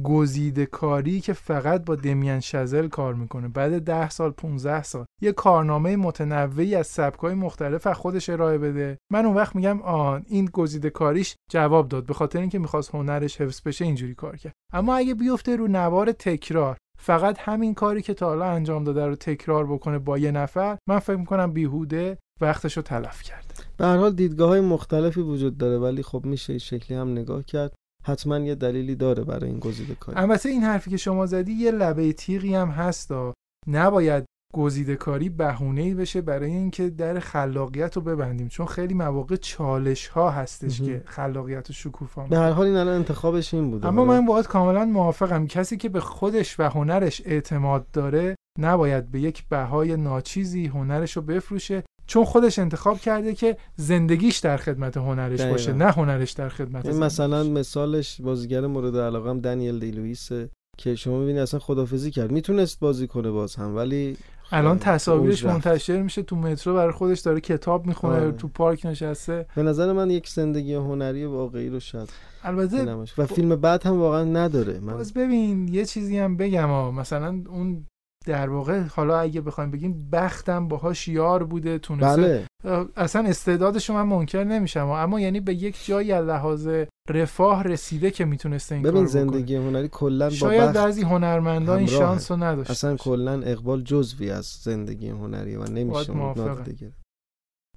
گزیده 0.03 0.65
کاری 0.65 1.21
که 1.21 1.33
فقط 1.33 1.85
با 1.85 1.95
دمین 1.95 2.39
شزل 2.39 2.87
کار 2.87 3.13
می‌کنه 3.13 3.47
بعد 3.47 3.81
ده 3.81 4.09
سال 4.09 4.31
15 4.31 4.83
سال 4.83 5.05
یه 5.21 5.31
کارنامه 5.31 5.95
متنوعی 5.95 6.75
از 6.75 6.87
سبکای 6.87 7.33
مختلف 7.33 7.87
از 7.87 7.95
خودش 7.95 8.29
ارائه 8.29 8.57
بده 8.57 8.97
من 9.11 9.25
اون 9.25 9.35
وقت 9.35 9.55
میگم 9.55 9.81
آن 9.81 10.25
این 10.27 10.45
گزیده 10.45 10.89
کاریش 10.89 11.35
جواب 11.51 11.87
داد 11.87 12.05
به 12.05 12.13
خاطر 12.13 12.39
اینکه 12.39 12.59
می‌خواست 12.59 12.95
هنرش 12.95 13.41
حفظ 13.41 13.61
بشه 13.65 13.85
اینجوری 13.85 14.15
کار 14.15 14.37
کرد. 14.37 14.53
اما 14.73 14.95
اگه 14.95 15.13
بیفته 15.13 15.55
رو 15.55 15.67
نوار 15.67 16.11
تکرار 16.11 16.77
فقط 16.99 17.37
همین 17.39 17.73
کاری 17.73 18.01
که 18.01 18.13
تا 18.13 18.27
حالا 18.27 18.45
انجام 18.45 18.83
داده 18.83 19.05
رو 19.05 19.15
تکرار 19.15 19.65
بکنه 19.65 19.99
با 19.99 20.17
یه 20.17 20.31
نفر 20.31 20.77
من 20.89 20.99
فکر 20.99 21.17
می‌کنم 21.17 21.51
بیهوده 21.51 22.17
وقتش 22.41 22.77
رو 22.77 22.83
تلف 22.83 23.21
کرده. 23.21 23.53
به 23.77 23.85
هر 23.85 23.97
حال 23.97 24.13
دیدگاه 24.13 24.49
های 24.49 24.61
مختلفی 24.61 25.21
وجود 25.21 25.57
داره 25.57 25.77
ولی 25.77 26.03
خب 26.03 26.25
میشه 26.25 26.53
این 26.53 26.59
شکلی 26.59 26.97
هم 26.97 27.11
نگاه 27.11 27.43
کرد. 27.43 27.73
حتما 28.05 28.39
یه 28.39 28.55
دلیلی 28.55 28.95
داره 28.95 29.23
برای 29.23 29.49
این 29.49 29.59
گزیده 29.59 29.95
کاری. 29.95 30.17
البته 30.17 30.49
این 30.49 30.63
حرفی 30.63 30.89
که 30.89 30.97
شما 30.97 31.25
زدی 31.25 31.51
یه 31.51 31.71
لبه 31.71 32.13
تیغی 32.13 32.55
هم 32.55 32.69
هستا 32.69 33.33
نباید 33.67 34.25
گزیده 34.53 34.95
کاری 34.95 35.29
بهونه 35.29 35.95
بشه 35.95 36.21
برای 36.21 36.51
اینکه 36.51 36.89
در 36.89 37.19
خلاقیت 37.19 37.95
رو 37.95 38.01
ببندیم. 38.01 38.47
چون 38.47 38.65
خیلی 38.65 38.93
مواقع 38.93 39.35
چالش 39.35 40.07
ها 40.07 40.29
هستش 40.29 40.81
که 40.81 41.03
خلاقیت 41.05 41.67
رو 41.67 41.73
شکوفا 41.73 42.23
به 42.23 42.37
هر 42.37 42.51
حال 42.51 42.67
این 42.67 42.75
الان 42.75 42.95
انتخابش 42.95 43.53
این 43.53 43.71
بوده. 43.71 43.87
اما 43.87 44.05
من 44.05 44.25
باید 44.25 44.47
کاملا 44.47 44.85
موافقم. 44.85 45.47
کسی 45.47 45.77
که 45.77 45.89
به 45.89 45.99
خودش 45.99 46.59
و 46.59 46.69
هنرش 46.69 47.21
اعتماد 47.25 47.91
داره 47.91 48.35
نباید 48.59 49.11
به 49.11 49.19
یک 49.19 49.47
بهای 49.49 49.97
ناچیزی 49.97 50.65
هنرش 50.65 51.11
رو 51.11 51.21
بفروشه. 51.21 51.83
چون 52.07 52.25
خودش 52.25 52.59
انتخاب 52.59 52.99
کرده 52.99 53.33
که 53.33 53.57
زندگیش 53.75 54.37
در 54.37 54.57
خدمت 54.57 54.97
هنرش 54.97 55.39
دقیقا. 55.39 55.51
باشه 55.51 55.73
نه 55.73 55.91
هنرش 55.91 56.31
در 56.31 56.49
خدمت 56.49 56.85
این 56.85 57.03
مثلا 57.03 57.43
مثالش 57.43 58.21
بازیگر 58.21 58.67
مورد 58.67 58.97
علاقه 58.97 59.33
دنیل 59.33 59.79
دیلویس 59.79 60.29
که 60.77 60.95
شما 60.95 61.19
می‌بینی 61.19 61.39
اصلا 61.39 61.59
خدافزی 61.59 62.11
کرد 62.11 62.31
می‌تونست 62.31 62.79
بازی 62.79 63.07
کنه 63.07 63.31
باز 63.31 63.55
هم 63.55 63.75
ولی 63.75 64.17
الان 64.51 64.79
تصاویرش 64.79 65.43
اوج 65.45 65.45
رفت. 65.45 65.67
منتشر 65.67 66.01
میشه 66.01 66.23
تو 66.23 66.35
مترو 66.35 66.73
برای 66.73 66.91
خودش 66.91 67.19
داره 67.19 67.39
کتاب 67.39 67.85
می‌خونه 67.85 68.15
آره. 68.15 68.31
تو 68.31 68.47
پارک 68.47 68.85
نشسته 68.85 69.45
به 69.55 69.63
نظر 69.63 69.93
من 69.93 70.09
یک 70.09 70.29
زندگی 70.29 70.73
هنری 70.73 71.25
واقعی 71.25 71.69
رو 71.69 71.79
شاید 71.79 72.09
البته 72.43 72.95
و 73.17 73.25
فیلم 73.25 73.55
بعد 73.55 73.83
هم 73.85 73.99
واقعا 73.99 74.23
نداره 74.23 74.79
من 74.79 74.93
باز 74.93 75.13
ببین 75.13 75.67
یه 75.67 75.85
چیزی 75.85 76.17
هم 76.17 76.37
بگم 76.37 76.67
ها 76.67 76.91
مثلا 76.91 77.41
اون 77.49 77.85
در 78.25 78.49
واقع 78.49 78.81
حالا 78.81 79.19
اگه 79.19 79.41
بخوایم 79.41 79.71
بگیم 79.71 80.09
بختم 80.11 80.67
باهاش 80.67 81.07
یار 81.07 81.43
بوده 81.43 81.79
تونسته 81.79 82.47
بله 82.63 82.87
اصلا 82.95 83.25
استعدادش 83.27 83.89
من 83.89 84.01
منکر 84.01 84.43
نمیشم 84.43 84.87
اما 84.87 85.19
یعنی 85.19 85.39
به 85.39 85.53
یک 85.53 85.85
جایی 85.85 86.11
از 86.11 86.25
لحاظ 86.25 86.69
رفاه 87.09 87.63
رسیده 87.63 88.11
که 88.11 88.25
می‌تونسته 88.25 88.75
این 88.75 88.83
ببین 88.83 88.93
بکنه. 88.93 89.07
زندگی 89.07 89.55
هنری 89.55 89.87
کلا 89.87 90.25
با 90.25 90.35
شاید 90.35 90.73
بعضی 90.73 91.01
هنرمندان 91.01 91.77
این. 91.77 91.87
شانس 91.87 92.31
رو 92.31 92.43
نداشت 92.43 92.71
اصلا 92.71 92.95
کلا 92.95 93.41
اقبال 93.41 93.81
جزوی 93.81 94.29
از 94.29 94.45
زندگی 94.45 95.09
هنری 95.09 95.55
و 95.55 95.63
نمیشه 95.63 96.13
گرفت. 96.13 96.99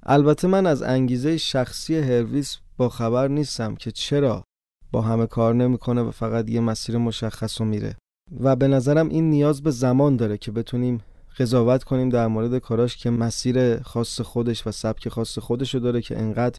البته 0.03 0.49
من 0.49 0.67
از 0.67 0.83
انگیزه 0.83 1.37
شخصی 1.37 1.99
هرویس 1.99 2.59
با 2.77 2.89
خبر 2.89 3.29
نیستم 3.29 3.75
که 3.75 3.91
چرا 3.91 4.45
با 4.93 5.03
همه 5.03 5.27
کار 5.27 5.55
نمی‌کنه 5.55 6.03
و 6.03 6.11
فقط 6.11 6.51
یه 6.51 6.61
مسیر 6.61 6.99
مشخص 6.99 7.61
رو 7.61 7.67
میره 7.67 7.97
و 8.41 8.57
به 8.57 8.69
نظرم 8.69 9.09
این 9.09 9.31
نیاز 9.31 9.63
به 9.63 9.71
زمان 9.71 10.17
داره 10.17 10.39
که 10.39 10.53
بتونیم 10.53 11.01
قضاوت 11.39 11.85
کنیم 11.85 12.09
در 12.09 12.27
مورد 12.27 12.59
کاراش 12.59 12.97
که 12.97 13.11
مسیر 13.11 13.83
خاص 13.83 14.21
خودش 14.21 14.67
و 14.67 14.71
سبک 14.71 15.09
خاص 15.09 15.39
خودش 15.39 15.75
رو 15.75 15.81
داره 15.81 16.03
که 16.03 16.19
انقدر 16.19 16.57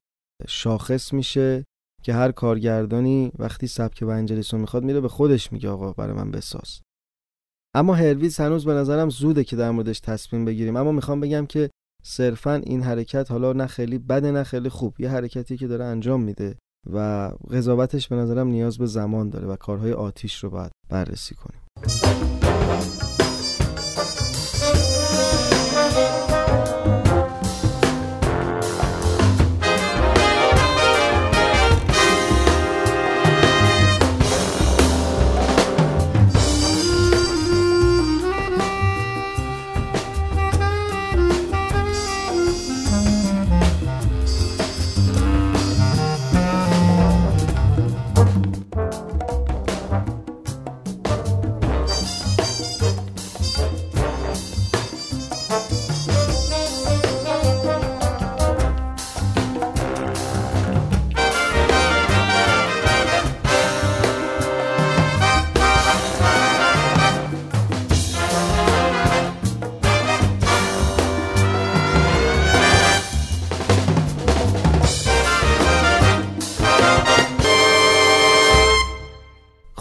شاخص 0.48 1.14
میشه 1.14 1.66
که 2.04 2.14
هر 2.14 2.32
کارگردانی 2.32 3.32
وقتی 3.40 3.68
سبک 3.68 4.04
ونجلیس 4.08 4.54
رو 4.54 4.60
می‌خواد 4.60 4.84
میره 4.84 5.02
به 5.02 5.08
خودش 5.08 5.54
میگه 5.54 5.70
آقا 5.70 5.94
برای 5.94 6.16
من 6.16 6.32
بساز. 6.32 6.82
اما 7.76 7.94
هرویز 7.94 8.40
هنوز 8.40 8.66
به 8.66 8.74
نظرم 8.74 9.10
زوده 9.10 9.44
که 9.44 9.56
در 9.56 9.72
موردش 9.72 10.00
تصمیم 10.00 10.46
بگیریم. 10.46 10.76
اما 10.76 10.92
می‌خوام 10.92 11.20
بگم 11.20 11.46
که 11.46 11.70
صرفا 12.04 12.54
این 12.54 12.82
حرکت 12.82 13.32
حالا 13.32 13.54
نه 13.54 13.68
خیلی 13.68 13.98
بده 13.98 14.32
نه 14.32 14.44
خیلی 14.44 14.70
خوب. 14.70 15.02
یه 15.02 15.10
حرکتی 15.10 15.58
که 15.58 15.68
داره 15.68 15.86
انجام 15.86 16.24
میده. 16.24 16.56
و 16.86 17.30
قضاوتش 17.52 18.08
به 18.08 18.16
نظرم 18.16 18.48
نیاز 18.48 18.78
به 18.78 18.86
زمان 18.86 19.30
داره 19.30 19.48
و 19.48 19.56
کارهای 19.56 19.94
آتیش 19.94 20.44
رو 20.44 20.50
باید 20.50 20.72
بررسی 20.90 21.36
کنیم. 21.36 22.49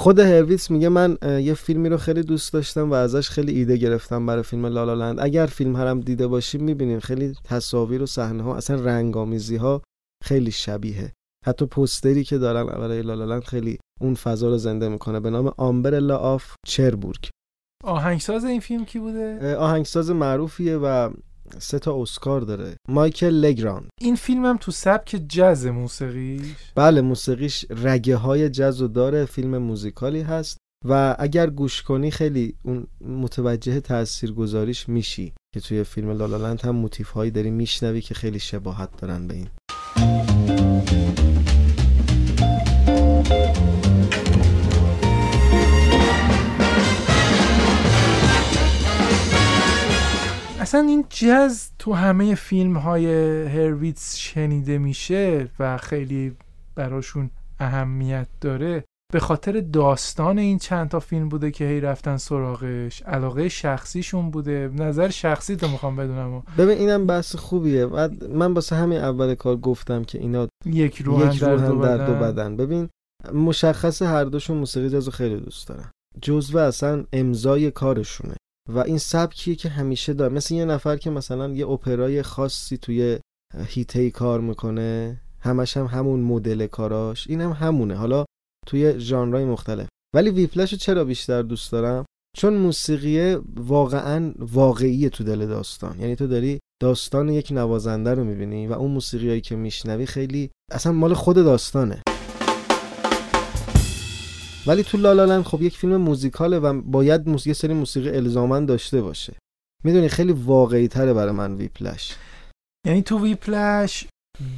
خود 0.09 0.19
هرویتس 0.19 0.71
میگه 0.71 0.89
من 0.89 1.19
یه 1.23 1.55
فیلمی 1.55 1.89
رو 1.89 1.97
خیلی 1.97 2.23
دوست 2.23 2.53
داشتم 2.53 2.91
و 2.91 2.95
ازش 2.95 3.31
خیلی 3.31 3.53
ایده 3.53 3.77
گرفتم 3.77 4.27
برای 4.27 4.43
فیلم 4.43 4.67
لالالند. 4.67 5.21
اگر 5.21 5.47
فیلم 5.47 5.77
رو 5.77 5.89
هم 5.89 6.01
دیده 6.01 6.27
باشیم 6.27 6.65
می‌بینین 6.65 7.01
خیلی 7.01 7.35
تصاویر 7.45 8.03
و 8.03 8.07
صحنه 8.07 8.43
ها 8.43 8.57
اصلا 8.57 8.85
رنگامیزی 8.85 9.57
ها 9.57 9.83
خیلی 10.25 10.51
شبیه 10.51 11.13
حتی 11.47 11.67
پوستری 11.67 12.25
که 12.25 12.39
دارن 12.39 12.67
برای 12.67 13.03
لالالند 13.03 13.45
خیلی 13.45 13.79
اون 14.01 14.15
فضا 14.15 14.49
رو 14.49 14.59
زنده 14.59 14.89
می‌کنه 14.89 15.21
به 15.21 15.31
نام 15.31 15.53
Umbrella 15.57 16.17
of 16.17 16.55
Cherbourg 16.67 17.29
آهنگساز 17.85 18.45
این 18.45 18.61
فیلم 18.61 18.85
کی 18.85 18.99
بوده؟ 18.99 19.57
آهنگساز 19.57 20.11
معروفیه 20.11 20.77
و 20.77 21.11
سه 21.59 21.79
تا 21.79 22.03
اسکار 22.03 22.41
داره. 22.41 22.77
مایکل 22.89 23.31
لگراند 23.31 23.89
این 24.01 24.17
فیلم 24.17 24.45
هم 24.45 24.57
تو 24.57 24.73
سبک 24.73 25.17
جز 25.29 25.67
موسیقیش. 25.67 26.57
بله 26.75 27.01
موسیقیش 27.01 27.67
رگه 27.71 28.17
های 28.17 28.51
جز 28.51 28.83
و 28.83 28.89
داره 28.89 29.25
فیلم 29.25 29.59
موزیکالی 29.59 30.21
هست 30.21 30.59
و 30.85 31.17
اگر 31.19 31.51
گوش 31.51 31.83
کنی 31.83 32.11
خیلی 32.11 32.55
اون 32.63 32.87
متوجه 33.01 33.81
تأثیر 33.81 34.33
گذاریش 34.33 34.89
میشی 34.89 35.33
که 35.55 35.61
توی 35.61 35.85
فیلم 35.85 36.11
لالالند 36.11 36.61
هم 36.61 36.77
موتیف 36.77 37.11
هایی 37.11 37.31
داری 37.31 37.51
میشنوی 37.51 38.01
که 38.01 38.15
خیلی 38.15 38.39
شباهت 38.39 39.01
دارن 39.01 39.27
به 39.27 39.35
این. 39.35 39.49
اصلا 50.69 50.81
این 50.81 51.05
جز 51.11 51.69
تو 51.79 51.93
همه 51.93 52.35
فیلم 52.35 52.77
های 52.77 53.07
هرویتس 53.47 54.17
شنیده 54.17 54.79
میشه 54.79 55.51
و 55.59 55.77
خیلی 55.77 56.37
براشون 56.75 57.31
اهمیت 57.59 58.27
داره. 58.41 58.85
به 59.13 59.21
خاطر 59.21 59.61
داستان 59.61 60.39
این 60.39 60.59
چند 60.59 60.89
تا 60.89 61.01
فیلم 61.01 61.29
بوده 61.29 61.51
که 61.51 61.65
هی 61.65 61.81
رفتن 61.81 62.17
سراغش 62.17 63.03
علاقه 63.03 63.49
شخصیشون 63.49 64.31
بوده. 64.31 64.71
نظر 64.75 65.09
شخصی 65.09 65.57
تو 65.57 65.69
می‌خوام 65.69 65.97
بدونم. 65.97 66.35
و 66.35 66.43
ببین 66.59 66.79
اینم 66.79 67.07
بحث 67.07 67.37
خوبیه. 67.37 67.87
و 67.87 68.09
من 68.31 68.53
واسه 68.53 68.77
همین 68.77 68.99
اول 68.99 69.35
کار 69.35 69.57
گفتم 69.57 70.05
که 70.05 70.19
اینا 70.19 70.49
یک 70.67 71.03
روحن 71.03 71.33
یک 71.33 71.41
در, 71.41 71.55
روحن 71.55 71.69
دو, 71.69 71.83
در 71.83 71.97
بدن. 71.97 72.07
دو 72.07 72.15
بدن. 72.15 72.57
ببین 72.57 72.89
مشخص 73.35 74.03
هر 74.03 74.25
دوشون 74.25 74.57
موسیقی 74.57 74.89
جاز 74.89 75.05
رو 75.07 75.13
خیلی 75.13 75.41
دوست 75.41 75.69
دارن. 75.69 75.91
جزو 76.23 76.59
اصلا 76.59 77.05
امضای 77.13 77.71
کارشونه. 77.71 78.35
و 78.69 78.79
این 78.79 78.99
سبکیه 78.99 79.55
که 79.55 79.69
همیشه 79.69 80.13
داره؟ 80.13 80.35
مثل 80.35 80.55
یه 80.55 80.65
نفر 80.65 80.97
که 80.97 81.11
مثلا 81.11 81.49
یه 81.49 81.69
اپرای 81.69 82.23
خاصی 82.23 82.79
توی 82.79 83.19
هیته 83.67 84.11
کار 84.11 84.41
می‌کنه 84.41 85.21
همش 85.41 85.77
هم 85.77 85.87
همون 85.87 86.21
مدل 86.21 86.67
کاراش 86.67 87.27
این 87.31 87.41
هم 87.41 87.51
همونه. 87.51 87.95
حالا 87.95 88.25
توی 88.67 89.01
ژانرهای 89.01 89.45
مختلف. 89.45 89.89
ولی 90.15 90.31
ویپلش 90.31 90.75
چرا 90.75 91.05
بیشتر 91.05 91.43
دوست 91.43 91.73
دارم؟ 91.73 92.05
چون 92.37 92.55
موسیقی 92.55 93.35
واقعا 93.57 94.35
واقعی 94.39 95.09
تو 95.09 95.25
دل 95.25 95.47
داستان. 95.47 96.01
یعنی 96.01 96.17
تو 96.17 96.27
داری 96.27 96.59
داستان 96.83 97.29
یک 97.29 97.53
نوازنده 97.53 98.15
رو 98.15 98.25
می‌بینی 98.25 98.67
و 98.67 98.73
اون 98.73 98.91
موسیقیایی 98.91 99.41
که 99.41 99.57
میشنوی 99.57 100.07
خیلی 100.07 100.51
اصلا 100.73 100.93
مال 100.93 101.15
خود 101.15 101.37
داستانه. 101.37 102.03
ولی 104.67 104.83
تو 104.83 104.99
لالالند 104.99 105.45
خب 105.45 105.63
یک 105.63 105.77
فیلم 105.77 105.97
موزیکاله 105.97 106.59
و 106.59 106.81
باید 106.83 107.29
موسیقی 107.29 107.55
سری 107.55 107.75
موسیقی 107.75 108.11
الزاماً 108.11 108.67
داشته 108.67 109.03
باشه. 109.03 109.37
می‌دونی 109.85 110.09
خیلی 110.09 110.33
واقعی 110.33 110.89
تره 110.89 111.13
برای 111.13 111.33
من 111.33 111.55
ویپلش. 111.55 112.17
یعنی 112.87 113.03
تو 113.03 113.25
ویپلش 113.25 114.07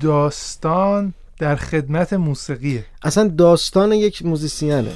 داستان 0.00 1.14
در 1.38 1.56
خدمت 1.56 2.12
موسیقیه. 2.12 2.84
اصلا 3.02 3.28
داستان 3.28 3.92
یک 3.92 4.24
موزیسینه. 4.24 4.92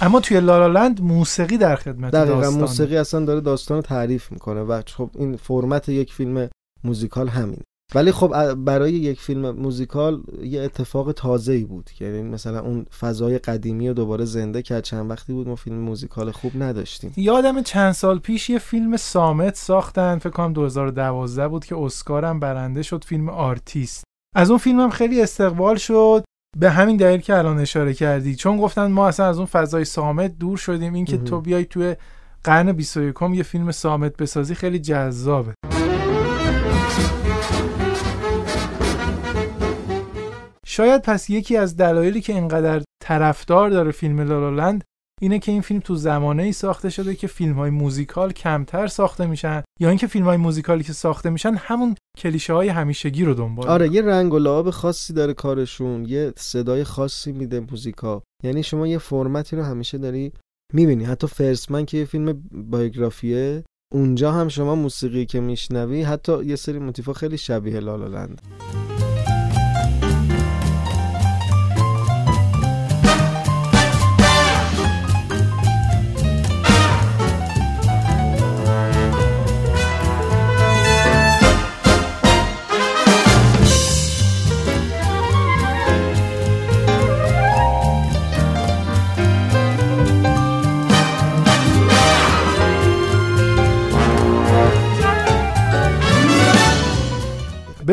اما 0.00 0.20
توی 0.20 0.40
لالالند 0.40 1.00
موسیقی 1.00 1.56
در 1.56 1.76
خدمت 1.76 2.12
دقیقا 2.12 2.40
داستان 2.40 2.60
موسیقی 2.60 2.96
اصلا 2.96 3.24
داره 3.24 3.40
داستان 3.40 3.76
رو 3.76 3.82
تعریف 3.82 4.32
می‌کنه 4.32 4.60
و 4.60 4.82
خب 4.86 5.10
این 5.14 5.36
فرمت 5.36 5.88
یک 5.88 6.12
فیلم 6.12 6.48
موزیکال 6.84 7.28
همین 7.28 7.60
ولی 7.94 8.12
خب 8.12 8.54
برای 8.54 8.92
یک 8.92 9.20
فیلم 9.20 9.50
موزیکال 9.50 10.22
یه 10.42 10.62
اتفاق 10.62 11.12
تازه 11.12 11.52
ای 11.52 11.64
بود. 11.64 11.90
یعنی 12.00 12.22
مثلا 12.22 12.60
اون 12.60 12.86
فضای 13.00 13.38
قدیمی 13.38 13.88
رو 13.88 13.94
دوباره 13.94 14.24
زنده 14.24 14.62
کرد. 14.62 14.82
چند 14.82 15.10
وقتی 15.10 15.32
بود 15.32 15.48
ما 15.48 15.54
فیلم 15.54 15.76
موزیکال 15.76 16.30
خوب 16.30 16.52
نداشتیم. 16.62 17.12
یادم 17.16 17.62
چند 17.62 17.92
سال 17.92 18.18
پیش 18.18 18.50
یه 18.50 18.58
فیلم 18.58 18.96
صامت 18.96 19.56
ساختن. 19.56 20.18
فکر 20.18 20.30
کنم 20.30 20.52
2012 20.52 21.48
بود 21.48 21.64
که 21.64 21.76
اسکار 21.76 22.24
هم 22.24 22.40
برنده 22.40 22.82
شد. 22.82 23.04
فیلم 23.04 23.28
آرتیست. 23.28 24.04
از 24.36 24.50
اون 24.50 24.58
فیلم 24.58 24.80
هم 24.80 24.90
خیلی 24.90 25.22
استقبال 25.22 25.76
شد. 25.76 26.24
به 26.58 26.70
همین 26.70 26.96
دلیل 26.96 27.20
که 27.20 27.38
الان 27.38 27.58
اشاره 27.58 27.94
کردی. 27.94 28.36
چون 28.36 28.56
گفتن 28.56 28.86
ما 28.86 29.08
اصلا 29.08 29.26
از 29.26 29.36
اون 29.36 29.46
فضای 29.46 29.84
صامت 29.84 30.38
دور 30.38 30.56
شدیم. 30.56 30.94
اینکه 30.94 31.18
تو 31.18 31.40
بیای 31.40 31.64
توی 31.64 31.96
قرن 32.44 32.72
21 32.72 33.14
یه 33.34 33.42
فیلم 33.42 33.70
صامت 33.70 34.16
بسازی 34.16 34.54
خیلی 34.54 34.78
جذابه. 34.78 35.54
شاید 40.72 41.02
پس 41.02 41.30
یکی 41.30 41.56
از 41.56 41.76
دلایلی 41.76 42.20
که 42.20 42.32
اینقدر 42.32 42.82
طرفدار 43.02 43.70
داره 43.70 43.90
فیلم 43.90 44.20
لالالند 44.20 44.84
اینه 45.20 45.38
که 45.38 45.52
این 45.52 45.60
فیلم 45.60 45.80
تو 45.80 45.94
زمانه 45.94 46.42
ای 46.42 46.52
ساخته 46.52 46.90
شده 46.90 47.14
که 47.14 47.26
فیلم 47.26 47.54
های 47.54 47.70
موزیکال 47.70 48.32
کمتر 48.32 48.86
ساخته 48.86 49.26
میشن 49.26 49.62
یا 49.80 49.88
اینکه 49.88 50.06
فیلم 50.06 50.24
های 50.24 50.36
موزیکالی 50.36 50.84
که 50.84 50.92
ساخته 50.92 51.30
میشن 51.30 51.54
همون 51.54 51.94
کلیشه 52.18 52.52
های 52.52 52.68
همیشگی 52.68 53.24
رو 53.24 53.34
دنبال 53.34 53.68
آره 53.68 53.88
یه 53.88 54.02
رنگ 54.02 54.34
و 54.34 54.38
لعاب 54.38 54.70
خاصی 54.70 55.12
داره 55.12 55.34
کارشون 55.34 56.04
یه 56.04 56.32
صدای 56.36 56.84
خاصی 56.84 57.32
میده 57.32 57.60
موزیکا. 57.60 58.22
یعنی 58.44 58.62
شما 58.62 58.86
یه 58.86 58.98
فرمتی 58.98 59.56
رو 59.56 59.62
همیشه 59.62 59.98
داری 59.98 60.32
می‌بینی. 60.72 61.04
حتی 61.04 61.26
فرسمن 61.26 61.84
که 61.84 61.98
یه 61.98 62.04
فیلم 62.04 62.42
بایوگرافیه 62.52 63.64
اونجا 63.92 64.32
هم 64.32 64.48
شما 64.48 64.74
موسیقی 64.74 65.26
که 65.26 65.40
میشنوی 65.40 66.02
حتی 66.02 66.44
یه 66.44 66.56
سری 66.56 66.78
موتیفا 66.78 67.12
خیلی 67.12 67.38
شبیه 67.38 67.80
لالالند. 67.80 68.42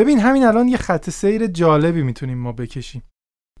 ببین 0.00 0.18
همین 0.18 0.44
الان 0.44 0.68
یه 0.68 0.76
خط 0.76 1.10
سیر 1.10 1.46
جالبی 1.46 2.02
می‌تونیم 2.02 2.38
ما 2.38 2.52
بکشیم. 2.52 3.02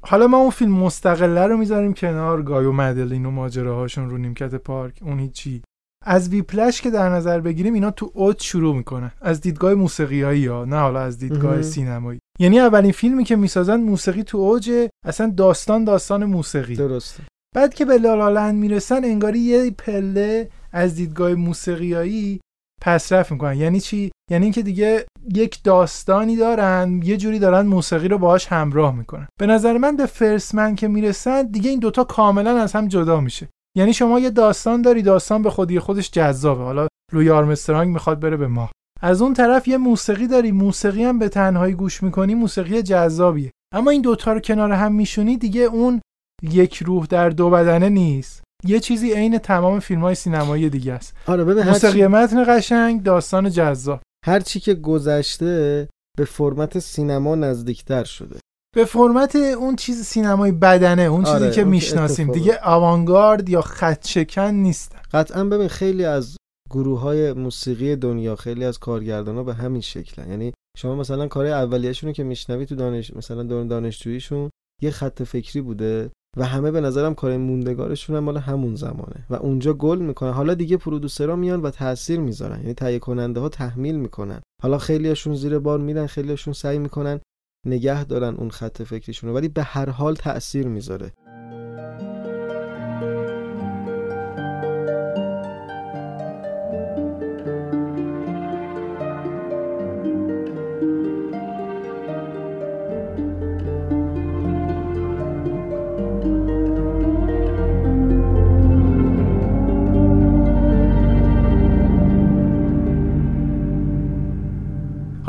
حالا 0.02 0.26
ما 0.26 0.36
اون 0.36 0.50
فیلم 0.50 0.72
مستقله 0.72 1.46
رو 1.46 1.56
می‌ذاریم 1.56 1.94
کنار 1.94 2.42
گای 2.42 2.62
و 2.62 2.72
مدلین 2.72 3.26
و 3.26 3.30
ماجراهاشون 3.30 4.10
رو 4.10 4.18
نیمکت 4.18 4.54
پارک 4.54 4.98
اون 5.02 5.18
هیچی. 5.18 5.62
از 6.06 6.28
ویپلش 6.28 6.80
که 6.80 6.90
در 6.90 7.08
نظر 7.08 7.40
بگیریم 7.40 7.74
اینا 7.74 7.90
تو 7.90 8.10
اوج 8.14 8.42
شروع 8.42 8.76
می‌کنن. 8.76 9.10
از 9.20 9.40
دیدگاه 9.40 9.74
موسیقیایی 9.74 10.46
ها 10.46 10.64
نه 10.64 10.76
حالا 10.76 11.00
از 11.00 11.18
دیدگاه 11.18 11.62
سینمایی. 11.62 12.18
یعنی 12.38 12.60
اولین 12.60 12.92
فیلمی 12.92 13.24
که 13.24 13.36
می‌سازن 13.36 13.80
موسیقی 13.80 14.22
تو 14.22 14.38
اوج 14.38 14.88
اصلا 15.06 15.32
داستان 15.36 15.84
داستان 15.84 16.24
موسیقی. 16.24 16.76
درسته. 16.76 17.22
بعد 17.54 17.74
که 17.74 17.84
به 17.84 17.98
لالالند 17.98 18.54
می‌رسن 18.54 19.04
انگاری 19.04 19.38
یه 19.38 19.70
پله 19.70 20.50
از 20.72 20.94
دیدگاه 20.94 21.34
موسیقیایی 21.34 22.40
پسرف 22.80 23.32
می‌کنن. 23.32 23.56
یعنی 23.56 23.80
چی؟ 23.80 24.10
یعنی 24.30 24.44
اینکه 24.44 24.62
دیگه 24.62 25.06
یک 25.34 25.62
داستانی 25.62 26.36
دارن 26.36 27.00
یه 27.04 27.16
جوری 27.16 27.38
دارن 27.38 27.66
موسیقی 27.66 28.08
رو 28.08 28.18
باهاش 28.18 28.46
همراه 28.46 28.96
می‌کنن. 28.96 29.28
به 29.40 29.46
نظر 29.46 29.78
من 29.78 29.96
به 29.96 30.06
فرسمن 30.06 30.74
که 30.74 30.88
می‌رسن 30.88 31.42
دیگه 31.42 31.70
این 31.70 31.78
دوتا 31.78 32.04
کاملا 32.04 32.62
از 32.62 32.72
هم 32.72 32.88
جدا 32.88 33.20
میشه. 33.20 33.48
یعنی 33.76 33.92
شما 33.92 34.20
یه 34.20 34.30
داستان 34.30 34.82
داری 34.82 35.02
داستان 35.02 35.42
به 35.42 35.50
خودی 35.50 35.78
خودش 35.78 36.10
جذابه. 36.10 36.62
حالا 36.62 36.88
لوی 37.12 37.30
آرمسترانگ 37.30 37.92
می‌خواد 37.92 38.20
بره 38.20 38.36
به 38.36 38.46
ما 38.46 38.70
از 39.02 39.22
اون 39.22 39.34
طرف 39.34 39.68
یه 39.68 39.76
موسیقی 39.76 40.26
داری 40.26 40.52
موسیقی 40.52 41.04
هم 41.04 41.18
به 41.18 41.28
تنهایی 41.28 41.74
گوش 41.74 42.02
می‌کنی 42.02 42.34
موسیقی 42.34 42.82
جذابیه. 42.82 43.50
اما 43.74 43.90
این 43.90 44.02
دوتا 44.02 44.32
رو 44.32 44.40
کنار 44.40 44.72
هم 44.72 44.92
میشونی 44.92 45.36
دیگه 45.36 45.60
اون 45.60 46.00
یک 46.42 46.76
روح 46.76 47.06
در 47.06 47.30
دو 47.30 47.50
بدنه 47.50 47.88
نیست. 47.88 48.39
یه 48.64 48.80
چیزی 48.80 49.12
عین 49.12 49.38
تمام 49.38 49.80
فیلم 49.80 50.00
های 50.00 50.14
سینمایی 50.14 50.70
دیگه 50.70 50.92
است. 50.92 51.16
آره 51.26 51.44
ببین 51.44 51.64
موسیقی 51.64 52.06
متن 52.06 52.44
قشنگ 52.48 53.02
داستان 53.02 53.50
جذاب. 53.50 54.00
هر 54.26 54.40
چی 54.40 54.60
که 54.60 54.74
گذشته 54.74 55.88
به 56.18 56.24
فرمت 56.24 56.78
سینما 56.78 57.34
نزدیکتر 57.34 58.04
شده. 58.04 58.36
به 58.76 58.84
فرمت 58.84 59.36
اون 59.36 59.76
چیز 59.76 60.04
سینمای 60.04 60.52
بدنه 60.52 61.02
اون 61.02 61.24
چیزی 61.24 61.36
آره، 61.36 61.50
که 61.50 61.60
اون 61.60 61.70
می‌شناسیم. 61.70 62.30
اتفاقه. 62.30 62.38
دیگه 62.38 62.60
آوانگارد 62.62 63.48
یا 63.48 63.60
خط 63.60 64.06
شکن 64.06 64.54
نیستن 64.54 64.98
قطعا 65.12 65.44
ببین 65.44 65.68
خیلی 65.68 66.04
از 66.04 66.36
گروه 66.70 67.00
های 67.00 67.32
موسیقی 67.32 67.96
دنیا 67.96 68.36
خیلی 68.36 68.64
از 68.64 68.78
کارگردان 68.78 69.36
ها 69.36 69.42
به 69.42 69.54
همین 69.54 69.80
شکلن. 69.80 70.30
یعنی 70.30 70.52
شما 70.78 70.94
مثلا 70.96 71.28
کار 71.28 71.46
اولیه‌شون 71.46 72.08
رو 72.08 72.12
که 72.12 72.22
میشنوی 72.22 72.66
تو 72.66 72.74
دانش 72.74 73.16
مثلا 73.16 73.42
دوران 73.42 73.68
دانشجوییشون 73.68 74.50
یه 74.82 74.90
خط 74.90 75.22
فکری 75.22 75.60
بوده. 75.60 76.10
و 76.36 76.44
همه 76.44 76.70
به 76.70 76.80
نظرم 76.80 77.14
کار 77.14 77.36
موندگارشون 77.36 78.16
هم 78.16 78.24
مال 78.24 78.36
همون 78.36 78.74
زمانه. 78.74 79.26
و 79.30 79.34
اونجا 79.34 79.72
گل 79.74 79.98
می‌کنن. 79.98 80.30
حالا 80.30 80.54
دیگه 80.54 80.76
پرودوسرها 80.76 81.36
میان 81.36 81.62
و 81.62 81.70
تاثیر 81.70 82.20
می‌ذارن. 82.20 82.60
یعنی 82.60 82.74
تهیه 82.74 82.98
کننده 82.98 83.40
ها 83.40 83.48
تحمیل 83.48 83.96
می‌کنن. 83.96 84.40
حالا 84.62 84.78
خیلیاشون 84.78 85.34
زیر 85.34 85.58
بار 85.58 85.78
میرن 85.78 86.06
خیلیاشون 86.06 86.54
سعی 86.54 86.78
می‌کنن 86.78 87.20
نگه 87.66 88.04
دارن 88.04 88.34
اون 88.34 88.50
خط 88.50 88.82
فکریشون 88.82 89.30
ولی 89.30 89.48
به 89.48 89.62
هر 89.62 89.90
حال 89.90 90.14
تاثیر 90.14 90.66
می‌ذاره. 90.66 91.12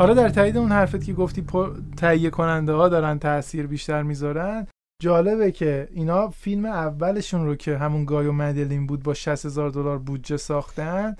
حالا 0.02 0.14
در 0.14 0.28
تایید 0.28 0.56
اون 0.56 0.72
حرفت 0.72 1.04
که 1.04 1.12
گفتی 1.12 1.44
تهیه 1.96 2.30
کننده 2.30 2.72
ها 2.72 2.88
دارن 2.88 3.18
تاثیر 3.18 3.66
بیشتر 3.66 4.02
می‌ذارن 4.02 4.66
جالبه 5.02 5.52
که 5.52 5.88
اینا 5.92 6.28
فیلم 6.28 6.64
اولشون 6.64 7.46
رو 7.46 7.54
که 7.54 7.78
همون 7.78 8.04
گایو 8.04 8.32
مدلین 8.32 8.86
بود 8.86 9.02
با 9.02 9.14
60 9.14 9.46
هزار 9.46 9.70
دلار 9.70 9.98
بودجه 9.98 10.36
ساختن 10.36 11.16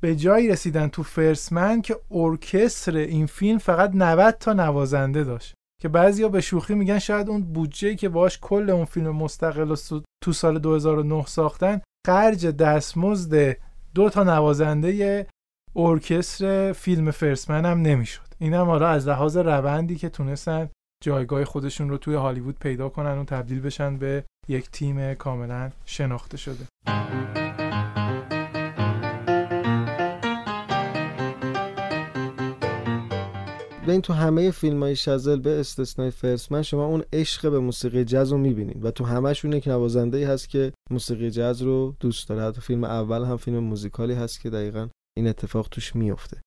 به 0.00 0.16
جایی 0.16 0.48
رسیدن 0.48 0.88
تو 0.88 1.02
فرسمن 1.02 1.82
که 1.82 1.96
ارکستر 2.10 2.96
این 2.96 3.26
فیلم 3.26 3.58
فقط 3.58 3.90
90 3.94 4.34
تا 4.40 4.52
نوازنده 4.52 5.24
داشت. 5.24 5.54
که 5.82 5.88
بعضیا 5.88 6.28
به 6.28 6.40
شوخی 6.40 6.74
میگن 6.74 6.98
شاید 6.98 7.28
اون 7.28 7.42
بودجه 7.42 7.94
که 7.94 8.08
باش 8.08 8.38
کل 8.42 8.70
اون 8.70 8.84
فیلم 8.84 9.10
مستقل 9.10 9.76
تو 10.24 10.32
سال 10.32 10.58
2009 10.58 11.26
ساختن 11.26 11.80
خرج 12.06 12.46
دستمزد 12.46 13.56
دو 13.94 14.10
تا 14.10 14.24
نوازنده 14.24 15.26
ارکستر 15.78 16.72
فیلم 16.72 17.10
فرسمن 17.10 17.64
هم 17.64 17.82
نمی‌شد. 17.82 18.26
این 18.38 18.54
هم 18.54 18.66
حالا 18.66 18.88
از 18.88 19.08
لحاظ 19.08 19.36
روندی 19.36 19.96
که 19.96 20.08
تونستن 20.08 20.68
جایگاه 21.04 21.44
خودشون 21.44 21.88
رو 21.88 21.98
توی 21.98 22.14
هالیوود 22.14 22.58
پیدا 22.58 22.88
کنن 22.88 23.18
و 23.18 23.24
تبدیل 23.24 23.60
بشن 23.60 23.98
به 23.98 24.24
یک 24.48 24.70
تیم 24.70 25.14
کاملا 25.14 25.70
شناخته 25.84 26.36
شده. 26.36 26.66
ببین 33.86 34.00
تو 34.00 34.12
همه 34.12 34.50
فیلم 34.50 34.82
های 34.82 34.96
شزل 34.96 35.40
به 35.40 35.60
استثنای 35.60 36.10
فرسمن 36.10 36.62
شما 36.62 36.84
اون 36.84 37.04
عشق 37.12 37.50
به 37.50 37.58
موسیقی 37.58 38.04
جاز 38.04 38.32
رو 38.32 38.38
می‌بینید 38.38 38.84
و 38.84 38.90
تو 38.90 39.04
همشون 39.04 39.52
یک 39.52 39.68
نوازنده 39.68 40.28
هست 40.28 40.48
که 40.48 40.72
موسیقی 40.90 41.30
جاز 41.30 41.62
رو 41.62 41.94
دوست 42.00 42.28
داره. 42.28 42.42
حتی 42.42 42.60
فیلم 42.60 42.84
اول 42.84 43.24
هم 43.24 43.36
فیلم 43.36 43.58
موزیکالی 43.58 44.14
هست 44.14 44.40
که 44.40 44.50
دقیقا 44.50 44.88
این 45.16 45.28
اتفاق 45.28 45.68
توش 45.68 45.96
میفته 45.96 46.40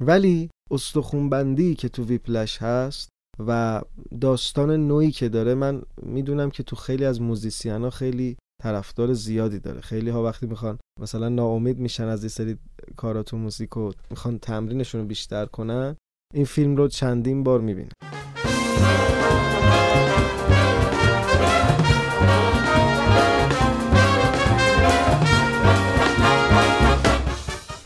ولی 0.00 0.50
استخونبندی 0.70 1.74
که 1.74 1.88
تو 1.88 2.04
ویپلش 2.04 2.62
هست 2.62 3.08
و 3.46 3.82
داستان 4.20 4.70
نوعی 4.70 5.10
که 5.10 5.28
داره 5.28 5.54
من 5.54 5.82
می‌دونم 6.02 6.50
که 6.50 6.62
تو 6.62 6.76
خیلی 6.76 7.04
از 7.04 7.20
موزیسیان 7.20 7.82
ها 7.82 7.90
خیلی 7.90 8.36
طرفدار 8.62 9.12
زیادی 9.12 9.58
داره. 9.58 9.80
خیلی 9.80 10.10
ها 10.10 10.24
وقتی 10.24 10.46
می‌خوان 10.46 10.78
مثلا 11.00 11.28
ناامید 11.28 11.78
میشن 11.78 12.04
از 12.04 12.22
این 12.22 12.28
سری 12.28 12.58
کارا 12.96 13.22
تو 13.22 13.36
موزیک 13.36 13.76
و 13.76 13.92
می‌خوان 14.10 14.38
تمرینشون 14.38 15.00
رو 15.00 15.06
بیشتر 15.06 15.46
کنن 15.46 15.96
این 16.34 16.44
فیلم 16.44 16.76
رو 16.76 16.88
چندین 16.88 17.42
بار 17.42 17.60
می‌بینن 17.60 17.92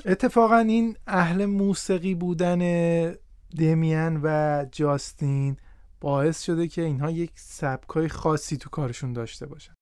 اتفاقا 0.04 0.56
این 0.56 0.96
اهل 1.06 1.44
موسیقی 1.44 2.14
بودن 2.14 2.58
دمین 3.58 4.20
و 4.22 4.66
جاستین 4.72 5.56
باعث 6.00 6.42
شده 6.42 6.68
که 6.68 6.82
اینها 6.82 7.10
یک 7.10 7.30
سبکای 7.34 8.08
خاصی 8.08 8.56
تو 8.56 8.70
کارشون 8.70 9.12
داشته 9.12 9.46
باشن. 9.46 9.74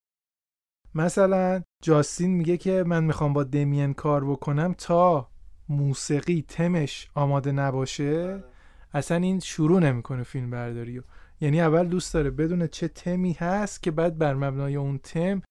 مثلا 0.95 1.63
جاستین 1.83 2.31
میگه 2.31 2.57
که 2.57 2.83
من 2.87 3.03
می‌خوام 3.03 3.33
با 3.33 3.43
دمین 3.43 3.93
کار 3.93 4.25
بکنم 4.25 4.73
تا 4.77 5.29
موسیقی 5.69 6.45
تمش 6.47 7.09
آماده 7.13 7.51
نباشه. 7.51 8.43
اصلا 8.93 9.17
این 9.17 9.39
شروع 9.39 9.79
نمی‌کنه 9.79 10.23
فیلم 10.23 10.49
برداری 10.49 10.99
و 10.99 11.03
یعنی 11.41 11.61
اول 11.61 11.87
دوست 11.87 12.13
داره 12.13 12.29
بدون 12.29 12.67
چه 12.67 12.87
تمی 12.87 13.33
هست 13.33 13.83
که 13.83 13.91
بعد 13.91 14.17
بر 14.17 14.33
مبنای 14.33 14.75
اون 14.75 14.97
تم 14.97 15.41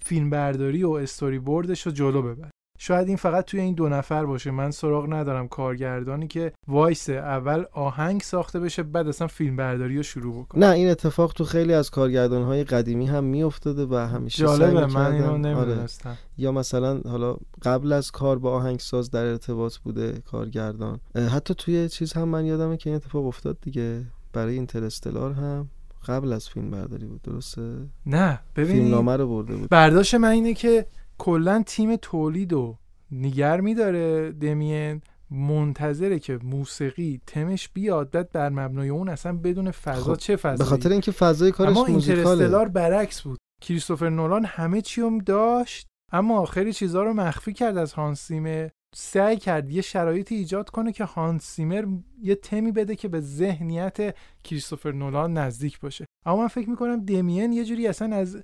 فیلم 0.00 0.30
برداری 0.30 0.84
و 0.84 0.90
استوری 0.90 1.38
بوردش 1.38 1.86
رو 1.86 1.92
جلو 1.92 2.22
ببر 2.22 2.50
شاید 2.78 3.08
این 3.08 3.16
فقط 3.16 3.44
توی 3.44 3.60
این 3.60 3.74
دو 3.74 3.88
نفر 3.88 4.26
باشه. 4.26 4.50
من 4.50 4.70
سراغ 4.70 5.12
ندارم 5.12 5.48
کارگردانی 5.48 6.28
که 6.28 6.52
وایسه 6.68 7.10
اول 7.10 7.64
آهنگ 7.72 8.20
ساخته 8.20 8.60
بشه 8.60 8.82
بعد 8.82 9.08
اصلا 9.08 9.26
فیلم 9.26 9.56
برداری 9.56 9.96
رو 9.96 10.02
شروع 10.02 10.44
بکنه. 10.44 10.66
نه 10.66 10.72
این 10.72 10.88
اتفاق 10.90 11.32
تو 11.32 11.44
خیلی 11.44 11.74
از 11.74 11.90
کارگردان 11.90 12.42
های 12.42 12.64
قدیمی 12.64 13.06
هم 13.06 13.24
میافتاده 13.24 13.86
و 13.86 13.94
همیشه 13.94 14.42
جالبه 14.42 14.86
من 14.86 15.12
اینو. 15.12 15.38
نمی‌دونستم. 15.38 16.08
آره. 16.08 16.18
یا 16.38 16.52
مثلا 16.52 17.00
حالا 17.00 17.36
قبل 17.62 17.92
از 17.92 18.10
کار 18.10 18.38
با 18.38 18.52
آهنگساز 18.52 19.10
در 19.10 19.24
ارتباط 19.24 19.76
بوده 19.76 20.22
کارگردان. 20.26 21.00
حتی 21.32 21.54
توی 21.54 21.88
چیز 21.88 22.12
هم 22.12 22.28
من 22.28 22.44
یادمه 22.44 22.76
که 22.76 22.90
این 22.90 22.96
اتفاق 22.96 23.26
افتاد 23.26 23.58
دیگه. 23.60 24.02
برای 24.32 24.54
اینترستلار 24.54 25.32
هم 25.32 25.68
قبل 26.06 26.32
از 26.32 26.48
فیلم 26.48 26.70
برداری 26.70 27.06
بود 27.06 27.22
درسته؟ 27.22 27.76
نه 28.06 28.40
ببین 28.56 28.72
فیلم 28.72 28.90
نامه 28.90 29.16
رو 29.16 29.28
برده 29.28 29.56
بود. 29.56 29.68
برداشت 29.68 30.14
من 30.14 30.28
اینه 30.28 30.54
که 30.54 30.86
کلا 31.18 31.62
تیم 31.66 31.96
تولید 31.96 32.52
و 32.52 32.78
نیگر 33.10 33.60
میداره. 33.60 34.32
دمین 34.32 35.02
منتظره 35.30 36.18
که 36.18 36.38
موسیقی 36.42 37.20
تمش 37.26 37.68
بیاد 37.68 38.10
بعد 38.10 38.32
بر 38.32 38.48
مبنای 38.48 38.88
اون 38.88 39.08
اصلا 39.08 39.36
بدون 39.36 39.70
فضا 39.70 40.14
خب 40.14 40.14
چه 40.14 40.36
فضایی؟ 40.36 40.58
به 40.58 40.64
خاطر 40.64 40.90
اینکه 40.90 41.12
فضای 41.12 41.52
کارش 41.52 41.76
اما 41.76 41.86
اینترستلار 41.86 42.68
برعکس 42.68 43.22
بود. 43.22 43.38
کریستوفر 43.62 44.08
نولان 44.08 44.44
همه 44.44 44.80
چی 44.80 45.20
داشت 45.26 45.86
اما 46.12 46.38
آخری 46.38 46.72
چیزها 46.72 47.02
رو 47.02 47.12
مخفی 47.12 47.52
کرد 47.52 47.76
از 47.76 47.92
هانسیمر 47.92 48.68
سعی 48.96 49.36
کرد 49.36 49.70
یه 49.70 49.82
شرایطی 49.82 50.34
ایجاد 50.34 50.70
کنه 50.70 50.92
که 50.92 51.04
هانسیمر 51.04 51.84
یه 52.22 52.34
تمی 52.34 52.72
بده 52.72 52.96
که 52.96 53.08
به 53.08 53.20
ذهنیت 53.20 54.14
کریستوفر 54.44 54.92
نولان 54.92 55.32
نزدیک 55.32 55.80
باشه. 55.80 56.04
اما 56.26 56.42
من 56.42 56.48
فکر 56.48 56.70
می‌کنم 56.70 57.04
دمین 57.04 57.52
یه 57.52 57.64
جوری 57.64 57.86
اصلا 57.86 58.16
از 58.16 58.42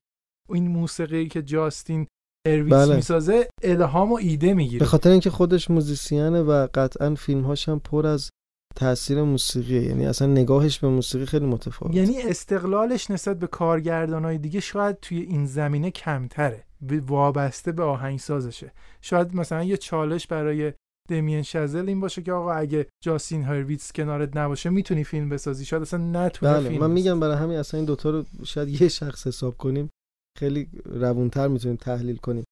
این 0.49 0.69
موسیقی 0.69 1.29
که 1.29 1.43
جاستین 1.43 2.07
ارویس 2.47 2.73
بله. 2.73 2.97
می‌سازه 2.97 3.49
الهام 3.63 4.13
و 4.13 4.17
ایده 4.17 4.55
می‌گیره. 4.55 4.79
به 4.79 4.85
خاطر 4.85 5.11
اینکه 5.11 5.31
خودش 5.31 5.71
موزیسینه 5.71 6.43
و 6.43 6.69
قطعا 6.75 7.15
فیلمهاش 7.15 7.69
هم 7.69 7.81
پر 7.81 8.07
از 8.07 8.31
تاثیر 8.77 9.23
موسیقی 9.23 9.81
یعنی 9.81 10.07
اصلا 10.07 10.29
نگاهش 10.29 10.79
به 10.79 10.89
موسیقی 10.89 11.27
خیلی 11.27 11.47
متفاوت. 11.47 11.95
یعنی 11.95 12.23
استقلالش 12.23 13.11
نسبت 13.11 13.39
به 13.39 13.47
کارگردانای 13.47 14.39
دیگه 14.39 14.61
شاید 14.61 15.01
توی 15.01 15.21
این 15.21 15.47
زمینه 15.47 15.91
کمتره. 15.91 16.65
وابسته 17.07 17.73
به 17.73 17.83
آهنگسازشه. 17.83 18.73
شاید 19.01 19.37
مثلا 19.37 19.65
یه 19.65 19.77
چالش 19.77 20.27
برای 20.27 20.73
دمین 21.11 21.43
شزل 21.43 21.89
این 21.89 22.01
باشه 22.01 22.23
که 22.23 22.33
آقا 22.33 22.53
اگه 22.53 22.87
جاستین 23.05 23.43
هرویتس 23.43 23.93
کنارت 23.93 24.37
نباشه 24.37 24.71
می‌تونی 24.71 25.05
فیلم 25.05 25.29
بسازی. 25.29 25.65
شاید 25.65 25.83
اصلا 25.83 26.01
نتونی 26.01 26.53
بله. 26.53 26.69
فیلم 26.69 26.81
من 26.81 26.91
میگم 26.91 27.21
برای 27.21 27.37
همین 27.37 27.59
اصلا 27.59 27.79
این 27.79 27.87
دوتا 27.87 28.11
رو 28.11 28.25
شاید 28.45 28.81
یه 28.81 28.89
شخص 28.89 29.27
حساب 29.27 29.57
کنیم. 29.57 29.91
خیلی 30.39 30.69
روونتر 30.85 31.49
می‌تونیم 31.49 31.77
تحلیل 31.77 32.17
کنیم. 32.17 32.45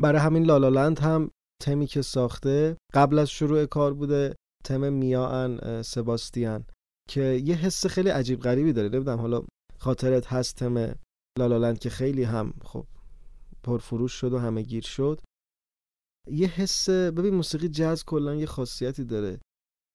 برای 0.00 0.20
همین 0.20 0.42
لالالند 0.42 0.98
هم 0.98 1.30
تمی 1.62 1.86
که 1.86 2.02
ساخته 2.02 2.76
قبل 2.94 3.18
از 3.18 3.30
شروع 3.30 3.66
کار 3.66 3.94
بوده 3.94 4.34
تم 4.64 4.92
میان 4.92 5.82
سباستیان 5.82 6.64
که 7.08 7.22
یه 7.44 7.54
حس 7.54 7.86
خیلی 7.86 8.08
عجیب 8.08 8.40
غریبی 8.40 8.72
داره. 8.72 8.88
نمی‌دونم 8.88 9.18
حالا 9.18 9.42
خاطرت 9.78 10.26
هست 10.26 10.56
تم 10.56 10.94
لالالند 11.38 11.78
که 11.78 11.90
خیلی 11.90 12.22
هم 12.22 12.54
خب 12.64 12.86
پرفروش 13.62 14.12
شد 14.12 14.32
و 14.32 14.38
همه 14.38 14.62
گیر 14.62 14.84
شد. 14.84 15.20
یه 16.30 16.48
حس 16.48 16.88
ببین 16.90 17.34
موسیقی 17.34 17.68
جاز 17.68 18.04
کلا 18.04 18.34
یه 18.34 18.46
خاصیتی 18.46 19.04
داره. 19.04 19.40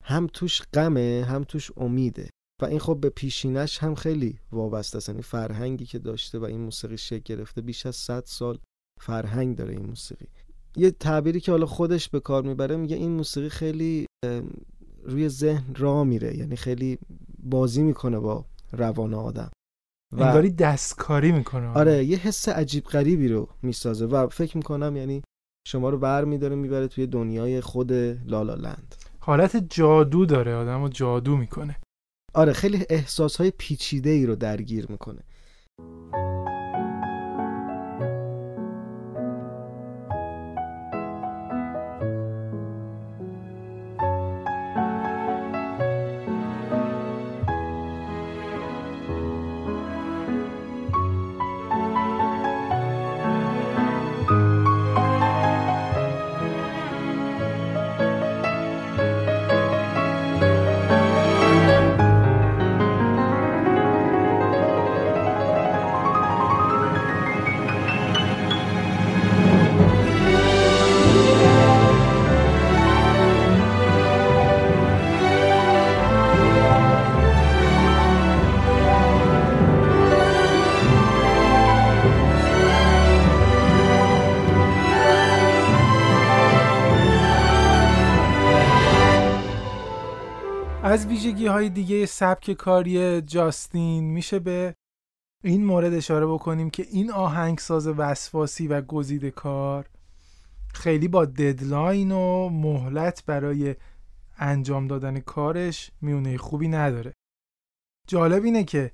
هم 0.04 0.28
توش 0.28 0.62
غمه 0.74 1.26
هم 1.30 1.44
توش 1.44 1.72
امیده. 1.78 2.30
و 2.62 2.66
این 2.66 2.80
خب 2.80 2.98
به 3.02 3.10
پیشینش 3.10 3.78
هم 3.78 3.96
خیلی 3.96 4.40
وابسته 4.52 4.98
است. 4.98 5.10
یعنی 5.10 5.22
فرهنگی 5.22 5.86
که 5.86 6.00
داشته 6.00 6.40
و 6.40 6.44
این 6.44 6.62
موسیقی 6.62 6.98
شکل 6.98 7.36
گرفته 7.36 7.62
بیش 7.62 7.86
از 7.86 7.96
100 7.96 8.24
سال 8.26 8.60
فرهنگ 9.02 9.58
داره 9.58 9.74
این 9.74 9.86
موسیقی. 9.86 10.28
یه 10.76 10.92
تعبیری 10.92 11.40
که 11.40 11.52
حالا 11.52 11.66
خودش 11.66 12.10
به 12.10 12.20
کار 12.20 12.44
می‌بره 12.44 12.76
میگه 12.76 12.96
این 12.96 13.12
موسیقی 13.12 13.50
خیلی 13.50 14.06
روی 15.04 15.30
ذهن 15.30 15.76
را 15.76 16.04
میره. 16.04 16.38
یعنی 16.38 16.56
خیلی 16.56 16.98
بازی 17.40 17.84
می‌کنه 17.84 18.20
با 18.20 18.46
روان 18.72 19.14
آدم. 19.14 19.52
و 20.14 20.24
انگاری 20.24 20.50
دستکاری 20.50 21.32
می‌کنه. 21.32 21.68
آره 21.68 22.06
یه 22.06 22.18
حس 22.18 22.50
عجیب 22.50 22.84
غریبی 22.84 23.28
رو 23.28 23.50
می‌سازه. 23.62 24.06
و 24.06 24.28
فکر 24.28 24.58
می‌کنم 24.58 24.98
یعنی 24.98 25.22
شما 25.68 25.90
رو 25.90 25.98
بر 25.98 26.26
میداره 26.26 26.56
می‌بره 26.56 26.88
توی 26.88 27.08
دنیای 27.08 27.62
خود 27.62 27.92
لالالند 27.92 28.96
حالت 29.30 29.56
جادو 29.58 30.26
داره 30.26 30.56
آدم 30.56 30.82
رو 30.82 30.90
جادو 30.90 31.38
می‌کنه. 31.38 31.76
آره 32.34 32.54
خیلی 32.54 32.86
احساس 32.90 33.36
های 33.36 33.52
پیچیده 33.52 34.10
ای 34.10 34.26
رو 34.26 34.36
درگیر 34.36 34.92
می‌کنه. 34.92 35.24
ویژگی 91.30 91.48
های 91.48 91.70
دیگه 91.70 92.06
سبک 92.06 92.52
کاری 92.52 93.22
جاستین 93.22 94.04
میشه 94.04 94.40
به 94.40 94.76
این 95.44 95.66
مورد 95.66 95.94
اشاره 95.94 96.28
بکنیم 96.28 96.70
که 96.70 96.86
این 96.92 97.12
آهنگساز 97.12 97.88
وسواسی 97.88 98.68
و 98.68 98.82
گزیده 98.82 99.32
کار 99.32 99.86
خیلی 100.74 101.08
با 101.08 101.26
ددلاین 101.26 102.12
و 102.12 102.50
مهلت 102.50 103.24
برای 103.26 103.76
انجام 104.38 104.88
دادن 104.88 105.20
کارش 105.20 105.92
میونه 106.02 106.38
خوبی 106.38 106.68
نداره. 106.68 107.14
جالب 108.08 108.44
اینه 108.44 108.64
که 108.64 108.92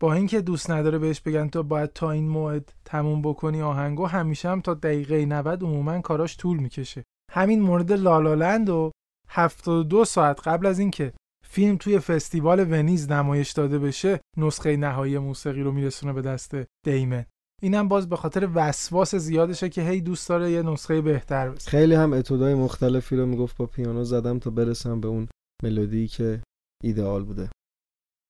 با 0.00 0.14
اینکه 0.14 0.40
دوست 0.40 0.70
نداره 0.70 0.98
بهش 0.98 1.20
بگن 1.20 1.48
تو 1.48 1.62
باید 1.62 1.92
تا 1.92 2.10
این 2.10 2.28
موعد 2.28 2.72
تموم 2.84 3.22
بکنی 3.22 3.62
آهنگو 3.62 4.06
همیشه 4.06 4.48
هم 4.48 4.60
تا 4.60 4.74
دقیقه 4.74 5.26
90 5.26 5.62
عموما 5.62 6.00
کاراش 6.00 6.36
طول 6.36 6.56
می‌کشه. 6.56 7.04
همین 7.32 7.62
مورد 7.62 7.92
لالالند 7.92 8.70
و 8.70 8.90
72 9.28 10.04
ساعت 10.04 10.48
قبل 10.48 10.66
از 10.66 10.78
اینکه 10.78 11.12
فیلم 11.56 11.76
توی 11.76 11.98
فستیوال 11.98 12.72
ونیز 12.72 13.10
نمایش 13.10 13.52
داده 13.52 13.78
بشه 13.78 14.20
نسخه 14.36 14.76
نهایی 14.76 15.18
موسیقی 15.18 15.62
رو 15.62 15.72
میرسونه 15.72 16.12
به 16.12 16.22
دست 16.22 16.56
دیمن. 16.84 17.24
اینم 17.62 17.88
باز 17.88 18.08
به 18.08 18.16
خاطر 18.16 18.48
وسواس 18.54 19.14
زیادشه 19.14 19.68
که 19.68 19.82
هی 19.82 20.00
دوست 20.00 20.28
داره 20.28 20.50
یه 20.50 20.62
نسخه 20.62 21.00
بهتر 21.00 21.50
بزنه. 21.50 21.70
خیلی 21.70 21.94
هم 21.94 22.12
اتودای 22.12 22.54
مختلفی 22.54 23.16
رو 23.16 23.26
می‌گفت 23.26 23.56
با 23.56 23.66
پیانو 23.66 24.04
زدم 24.04 24.38
تا 24.38 24.50
برسم 24.50 25.00
به 25.00 25.08
اون 25.08 25.28
ملودی 25.62 26.08
که 26.08 26.42
ایدئال 26.84 27.24
بوده. 27.24 27.50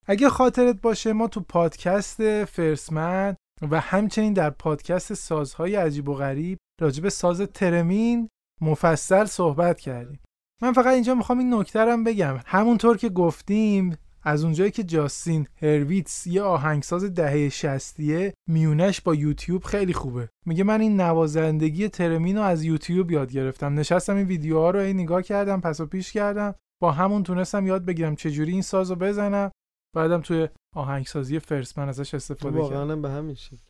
اگه 0.06 0.28
خاطرت 0.28 0.80
باشه 0.80 1.12
ما 1.12 1.28
تو 1.28 1.40
پادکست 1.40 2.44
فرسمن 2.44 3.36
و 3.70 3.80
همچنین 3.80 4.32
در 4.32 4.50
پادکست 4.50 5.14
سازهای 5.14 5.74
عجیب 5.74 6.08
و 6.08 6.14
غریب 6.14 6.58
راجب 6.80 7.08
ساز 7.08 7.40
ترمین 7.40 8.28
مفصل 8.60 9.24
صحبت 9.24 9.80
کردیم. 9.80 10.18
من 10.62 10.72
فقط 10.72 10.94
اینجا 10.94 11.14
می‌خوام 11.14 11.38
این 11.38 11.54
نکته 11.54 11.80
رو 11.80 12.04
بگم. 12.04 12.38
همونطور 12.46 12.96
که 12.96 13.08
گفتیم 13.08 13.96
از 14.22 14.44
اونجایی 14.44 14.70
که 14.70 14.84
جاستین 14.84 15.46
هرویتس 15.62 16.26
یه 16.26 16.42
آهنگساز 16.42 17.04
دهه 17.04 17.48
شستیه 17.48 18.34
میونش 18.48 19.00
با 19.00 19.14
یوتیوب 19.14 19.64
خیلی 19.64 19.92
خوبه. 19.92 20.28
میگه 20.46 20.64
من 20.64 20.80
این 20.80 21.00
نوازندگی 21.00 21.88
ترمین 21.88 22.36
رو 22.36 22.42
از 22.42 22.64
یوتیوب 22.64 23.10
یاد 23.10 23.32
گرفتم. 23.32 23.74
نشستم 23.74 24.16
این 24.16 24.26
ویدیوها 24.26 24.70
رو 24.70 24.80
این 24.80 25.00
نگاه 25.00 25.22
کردم 25.22 25.60
پس 25.60 25.80
و 25.80 25.86
پیش 25.86 26.12
کردم. 26.12 26.54
با 26.82 26.92
همون 26.92 27.22
تونستم 27.22 27.66
یاد 27.66 27.84
بگیرم 27.84 28.16
چجوری 28.16 28.52
این 28.52 28.62
ساز 28.62 28.90
رو 28.90 28.96
بزنم. 28.96 29.50
بعدم 29.96 30.20
توی 30.20 30.48
آهنگسازی 30.74 31.38
فرسمن 31.38 31.88
ازش 31.88 32.14
استفاده 32.14 32.62
کردم. 32.62 32.76
واقعا 32.76 32.96
به 32.96 33.10
همین 33.10 33.34
شکل. 33.34 33.65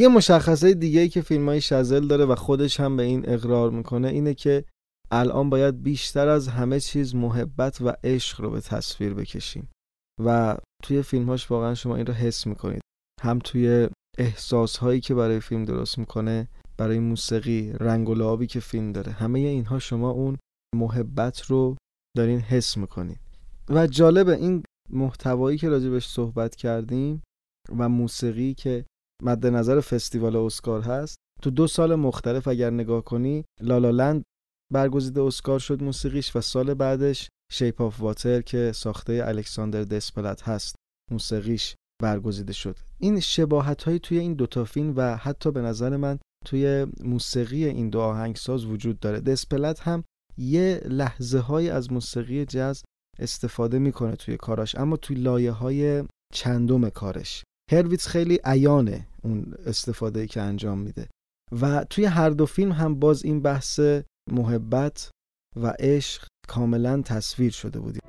یه 0.00 0.08
مشخصه 0.08 0.74
دیگه 0.74 1.00
ای 1.00 1.08
که 1.08 1.20
فیلم 1.20 1.48
های 1.48 1.60
شزل 1.60 2.06
داره 2.06 2.24
و 2.24 2.34
خودش 2.34 2.80
هم 2.80 2.96
به 2.96 3.02
این 3.02 3.28
اقرار 3.28 3.70
می‌کنه 3.70 4.08
اینه 4.08 4.34
که 4.34 4.64
الان 5.10 5.50
باید 5.50 5.82
بیشتر 5.82 6.28
از 6.28 6.48
همه 6.48 6.80
چیز 6.80 7.14
محبت 7.14 7.80
و 7.80 7.92
عشق 8.04 8.40
رو 8.40 8.50
به 8.50 8.60
تصویر 8.60 9.14
بکشیم. 9.14 9.68
و 10.24 10.56
توی 10.82 11.02
فیلمهاش 11.02 11.50
واقعا 11.50 11.74
شما 11.74 11.96
این 11.96 12.06
رو 12.06 12.12
حس 12.12 12.46
می‌کنید. 12.46 12.80
هم 13.22 13.38
توی 13.38 13.88
احساس 14.18 14.76
هایی 14.76 15.00
که 15.00 15.14
برای 15.14 15.40
فیلم 15.40 15.64
درست 15.64 15.98
می‌کنه 15.98 16.48
برای 16.76 16.98
موسیقی 16.98 17.72
رنگ 17.72 18.08
و 18.08 18.14
لعابی 18.14 18.46
که 18.46 18.60
فیلم 18.60 18.92
داره 18.92 19.12
همه 19.12 19.38
اینها 19.38 19.78
شما 19.78 20.10
اون 20.10 20.36
محبت 20.74 21.40
رو 21.40 21.76
دارین 22.16 22.40
حس 22.40 22.76
می‌کنید. 22.76 23.20
و 23.68 23.86
جالبه 23.86 24.36
این 24.36 24.62
محتوایی 24.90 25.58
که 25.58 25.68
راجبش 25.68 26.06
صحبت 26.06 26.56
کردیم 26.56 27.22
و 27.78 27.88
موسیقی 27.88 28.54
که 28.54 28.84
مد 29.22 29.46
نظر 29.46 29.80
فستیوال 29.80 30.36
اسکار 30.36 30.80
هست. 30.80 31.16
تو 31.42 31.50
دو 31.50 31.66
سال 31.66 31.94
مختلف 31.94 32.48
اگر 32.48 32.70
نگاه 32.70 33.04
کنی 33.04 33.44
لالالند 33.60 34.22
برگزیده 34.72 35.22
اسکار 35.22 35.58
شد 35.58 35.82
موسیقیش 35.82 36.36
و 36.36 36.40
سال 36.40 36.74
بعدش 36.74 37.28
شیپ 37.52 37.80
آف 37.80 38.00
واتر 38.00 38.40
که 38.40 38.72
ساخته 38.74 39.22
الکساندر 39.24 39.84
دسپلت 39.84 40.42
هست 40.42 40.74
موسیقیش 41.10 41.74
برگزیده 42.02 42.52
شد. 42.52 42.76
این 42.98 43.20
شباهت 43.20 43.82
های 43.82 43.98
توی 43.98 44.18
این 44.18 44.34
دوتا 44.34 44.64
فیلم 44.64 44.92
و 44.96 45.16
حتی 45.16 45.50
به 45.50 45.60
نظر 45.60 45.96
من 45.96 46.18
توی 46.46 46.86
موسیقی 47.04 47.64
این 47.64 47.90
دو 47.90 48.00
آهنگساز 48.00 48.64
وجود 48.64 49.00
داره. 49.00 49.20
دسپلت 49.20 49.80
هم 49.80 50.04
یه 50.38 50.80
لحظه 50.84 51.38
های 51.38 51.70
از 51.70 51.92
موسیقی 51.92 52.44
جاز 52.44 52.82
استفاده 53.18 53.78
می‌کنه 53.78 54.16
توی 54.16 54.36
کاراش 54.36 54.74
اما 54.74 54.96
توی 54.96 55.16
لایه 55.16 55.50
های 55.50 56.04
چندم 56.34 56.88
کارش. 56.88 57.44
هرویتس 57.72 58.06
خیلی 58.08 58.40
عیانه 58.44 59.06
اون 59.22 59.54
استفاده 59.66 60.26
که 60.26 60.40
انجام 60.40 60.78
میده. 60.78 61.08
و 61.60 61.84
توی 61.84 62.04
هر 62.04 62.30
دو 62.30 62.46
فیلم 62.46 62.72
هم 62.72 62.94
باز 62.94 63.24
این 63.24 63.42
بحث 63.42 63.80
محبت 64.30 65.10
و 65.56 65.74
عشق 65.78 66.26
کاملا 66.48 67.02
تصویر 67.02 67.52
شده 67.52 67.80
بودیم 67.80 68.00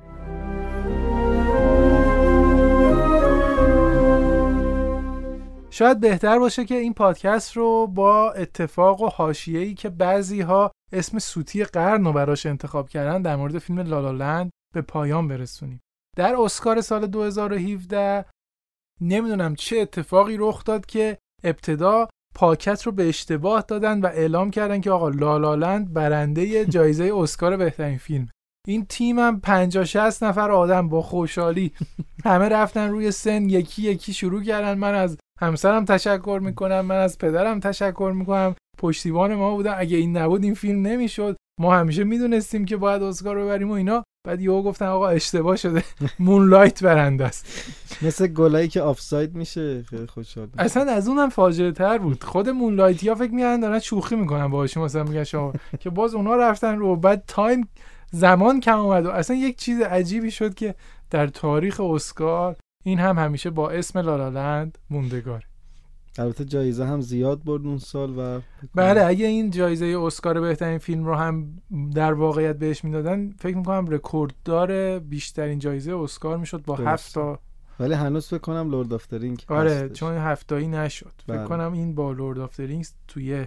شاید 5.70 6.00
بهتر 6.00 6.38
باشه 6.38 6.64
که 6.64 6.74
این 6.74 6.94
پادکست 6.94 7.56
رو 7.56 7.86
با 7.86 8.32
اتفاق 8.32 9.02
و 9.02 9.08
حاشیه‌ای 9.08 9.74
که 9.74 9.88
بعضی 9.88 10.40
ها 10.40 10.72
اسم 10.92 11.18
سوتی 11.18 11.64
قرن 11.64 12.04
رو 12.04 12.12
براش 12.12 12.46
انتخاب 12.46 12.88
کردن 12.88 13.22
در 13.22 13.36
مورد 13.36 13.58
فیلم 13.58 13.80
لالالند 13.80 14.50
به 14.74 14.82
پایان 14.82 15.28
برسونیم. 15.28 15.80
در 16.16 16.36
اسکار 16.36 16.80
سال 16.80 17.06
2017 17.06 18.24
نمی‌دونم 19.00 19.54
چه 19.54 19.78
اتفاقی 19.78 20.36
رخ 20.38 20.64
داد 20.64 20.86
که 20.86 21.18
ابتدا 21.44 22.08
پاکت 22.34 22.82
رو 22.82 22.92
به 22.92 23.08
اشتباه 23.08 23.64
دادن 23.68 24.00
و 24.00 24.06
اعلام 24.06 24.50
کردن 24.50 24.80
که 24.80 24.90
آقا 24.90 25.08
لالالند 25.08 25.92
برنده 25.92 26.66
جایزه 26.66 27.12
اسکار 27.16 27.56
بهترین 27.56 27.98
فیلم. 27.98 28.28
این 28.68 28.86
تیم 28.86 29.18
هم 29.18 29.40
50 29.40 29.84
60 29.84 30.22
نفر 30.24 30.50
آدم 30.50 30.88
با 30.88 31.02
خوشحالی. 31.02 31.72
همه 32.24 32.48
رفتن 32.48 32.90
روی 32.90 33.10
سن 33.10 33.48
یکی 33.48 33.82
یکی 33.82 34.12
شروع 34.12 34.42
کردن. 34.42 34.78
من 34.78 34.94
از 34.94 35.18
همسرم 35.40 35.84
تشکر 35.84 36.40
می‌کنم 36.42 36.80
من 36.80 36.96
از 36.96 37.18
پدرم 37.18 37.60
تشکر 37.60 38.12
می‌کنم. 38.16 38.54
پشتیبان 38.78 39.34
ما 39.34 39.54
بودن. 39.54 39.74
اگه 39.76 39.96
این 39.96 40.16
نبود 40.16 40.44
این 40.44 40.54
فیلم 40.54 40.86
نمی‌شد. 40.86 41.36
ما 41.60 41.76
همیشه 41.76 42.04
می‌دونستیم 42.04 42.64
که 42.64 42.76
باید 42.76 43.02
اسکار 43.02 43.36
رو 43.36 43.44
ببریم 43.44 43.70
و 43.70 43.72
اینا 43.72 44.04
بعد 44.26 44.40
یهو 44.40 44.62
گفتن 44.62 44.86
آقا 44.86 45.08
اشتباه 45.08 45.56
شده. 45.56 45.84
مونلایت 46.18 46.84
برنده 46.84 47.24
است. 47.24 47.46
مثل 48.02 48.26
گلایی 48.26 48.68
که 48.68 48.80
آفساید 48.82 49.34
میشه 49.34 49.82
خیلی 49.82 50.06
خوشحال 50.06 50.48
اصلا 50.58 50.92
از 50.92 51.08
اونم 51.08 51.28
فاجعه 51.28 51.72
تر 51.72 51.98
بود. 51.98 52.24
خود 52.24 52.48
مونلایتی 52.48 53.06
ها 53.06 53.14
فکر 53.14 53.30
می‌کنن 53.30 53.60
دارن 53.60 53.78
شوخی 53.78 54.16
می‌کنن 54.16 54.48
باهاش 54.48 54.76
مثلا 54.76 55.04
میگن 55.04 55.24
شما 55.24 55.52
که 55.80 55.90
باز 55.90 56.14
اونا 56.14 56.36
رفتن 56.36 56.78
رو 56.78 56.96
بعد 56.96 57.24
time 57.26 57.68
زمان 58.10 58.60
کم 58.60 58.78
اومد. 58.78 59.06
و 59.06 59.10
اصلا 59.10 59.36
یک 59.36 59.56
چیز 59.56 59.80
عجیبی 59.80 60.30
شد 60.30 60.54
که 60.54 60.74
در 61.10 61.26
تاریخ 61.26 61.80
اسکار 61.80 62.56
این 62.84 62.98
هم 62.98 63.18
همیشه 63.18 63.50
با 63.50 63.70
اسم 63.70 63.98
لالالند 63.98 64.78
موندگار 64.90 65.44
البته 66.18 66.44
جایزه 66.44 66.84
هم 66.84 67.00
زیاد 67.00 67.44
برد 67.44 67.66
اون 67.66 67.78
سال 67.78 68.14
و 68.18 68.40
بله 68.74 69.06
اگه 69.06 69.26
این 69.26 69.50
جایزه 69.50 69.98
اسکار 70.02 70.40
بهترین 70.40 70.78
فیلم 70.78 71.04
رو 71.04 71.14
هم 71.14 71.58
در 71.94 72.12
واقعیت 72.12 72.56
بهش 72.56 72.84
می‌دادن 72.84 73.30
فکر 73.30 73.56
می‌کنم 73.56 73.86
رکورددار 73.90 74.98
بیشترین 74.98 75.58
جایزه 75.58 75.96
اسکار 75.96 76.36
می‌شد 76.36 76.62
با 76.62 76.76
هفت 76.76 77.14
تا 77.14 77.38
ولی 77.80 77.94
هنوز 77.94 78.28
فکر 78.28 78.38
کنم 78.38 78.70
Lord 78.70 78.92
of 78.92 79.12
Ring 79.12 79.44
آره 79.48 79.88
چون 79.88 80.14
هفتایی 80.14 80.68
نشد. 80.68 81.12
بله. 81.26 81.38
فکر 81.38 81.46
کنم 81.46 81.72
این 81.72 81.94
با 81.94 82.12
Lord 82.12 82.38
of 82.38 82.60
Rings 82.60 82.92
توی 83.08 83.46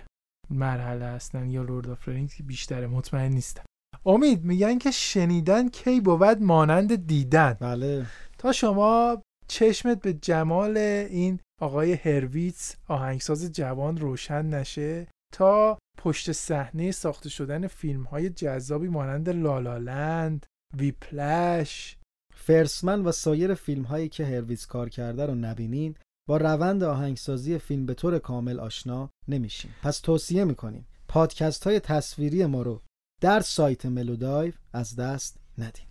مرحله 0.50 1.06
هستن 1.06 1.50
یا 1.50 1.62
Lord 1.62 1.90
of 1.90 2.08
Rings 2.08 2.34
بیشتره 2.48 2.88
مطمئن 2.88 3.32
نیستم 3.32 3.64
امید 4.06 4.44
میگن 4.44 4.78
که 4.78 4.92
شنیدن 4.92 5.70
کی 5.70 6.02
بود 6.02 6.42
مانند 6.42 7.08
دیدن. 7.08 7.58
بله. 7.60 8.06
تا 8.38 8.52
شما 8.52 9.22
چشمت 9.48 10.02
به 10.02 10.14
جمال 10.14 10.78
این 10.78 11.40
آقای 11.62 11.94
هرویتس 11.94 12.76
آهنگساز 12.88 13.52
جوان 13.52 13.98
روشن 13.98 14.46
نشه 14.46 15.08
تا 15.34 15.78
پشت 15.98 16.32
صحنه 16.32 16.92
ساخته 16.92 17.30
شدن 17.30 17.68
فیلم 17.68 18.04
های 18.04 18.30
جذابی 18.30 18.88
مانند 18.88 19.30
لالالند 19.30 20.46
ویپلش. 20.78 21.98
فرسمن 22.34 23.02
و 23.02 23.12
سایر 23.12 23.54
فیلم 23.54 23.84
هایی 23.84 24.10
که 24.10 24.26
هرویتس 24.26 24.66
کار 24.66 24.90
کرده 24.90 25.26
رو 25.26 25.36
نبینین 25.36 25.96
با 26.30 26.38
روند 26.38 26.84
آهنگسازی 26.84 27.58
فیلم 27.58 27.86
به 27.86 27.94
طور 27.94 28.20
کامل 28.20 28.60
آشنا 28.60 29.10
نمیشین. 29.28 29.72
پس 29.84 30.00
توصیه 30.00 30.44
می‌کنیم 30.44 30.88
پادکست 31.08 31.64
های 31.64 31.80
تصویری 31.80 32.46
ما 32.46 32.62
رو 32.62 32.82
در 33.22 33.40
سایت 33.40 33.86
ملودایو 33.86 34.54
از 34.74 34.96
دست 34.96 35.40
ندین. 35.58 35.86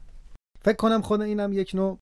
فکر 0.61 0.77
کنم 0.77 1.03
خود 1.03 1.21
اینم 1.21 1.53
یک 1.53 1.75
نوع 1.75 1.99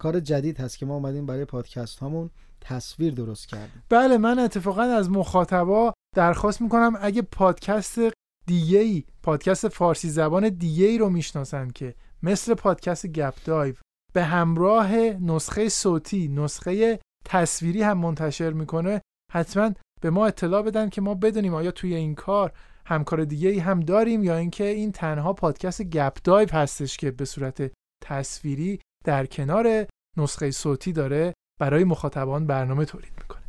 کار 0.00 0.20
جدید 0.20 0.60
هست 0.60 0.78
که 0.78 0.86
ما 0.86 0.94
اومدیم 0.94 1.26
برای 1.26 1.44
پادکست 1.44 1.98
هامون 1.98 2.30
تصویر 2.60 3.14
درست 3.14 3.48
کردیم. 3.48 3.82
بله 3.88 4.18
من 4.18 4.38
اتفاقا 4.38 4.82
از 4.82 5.10
مخاطبا 5.10 5.92
درخواست 6.16 6.60
می‌کنم 6.60 6.98
اگه 7.00 7.22
پادکست 7.22 7.98
دیگه 8.46 8.78
ای 8.78 9.04
پادکست 9.22 9.68
فارسی 9.68 10.10
زبان 10.10 10.48
دیگه 10.48 10.86
ای 10.86 10.98
رو 10.98 11.10
می‌شناسن 11.10 11.70
که 11.70 11.94
مثل 12.22 12.54
پادکست 12.54 13.06
گپ 13.06 13.34
دایو 13.44 13.74
به 14.12 14.24
همراه 14.24 14.96
نسخه 14.96 15.68
صوتی 15.68 16.28
نسخه 16.28 17.00
تصویری 17.24 17.82
هم 17.82 17.98
منتشر 17.98 18.50
می‌کنه 18.50 19.00
حتما 19.32 19.72
به 20.00 20.10
ما 20.10 20.26
اطلاع 20.26 20.62
بدن 20.62 20.88
که 20.88 21.00
ما 21.00 21.14
بدونیم 21.14 21.54
آیا 21.54 21.70
توی 21.70 21.94
این 21.94 22.14
کار 22.14 22.52
همکار 22.86 23.24
دیگه 23.24 23.48
ای 23.48 23.58
هم 23.58 23.80
داریم 23.80 24.24
یا 24.24 24.36
اینکه 24.36 24.64
این 24.64 24.92
تنها 24.92 25.32
پادکست 25.32 25.82
گپ 25.82 26.16
دایو 26.24 26.48
هستش 26.52 26.96
که 26.96 27.10
به 27.10 27.24
صورت 27.24 27.72
تصویری 28.04 28.80
در 29.04 29.26
کنار 29.26 29.86
نسخه 30.16 30.50
صوتی 30.50 30.92
داره 30.92 31.34
برای 31.60 31.84
مخاطبان 31.84 32.46
برنامه 32.46 32.84
تولید 32.84 33.12
می‌کنه. 33.20 33.42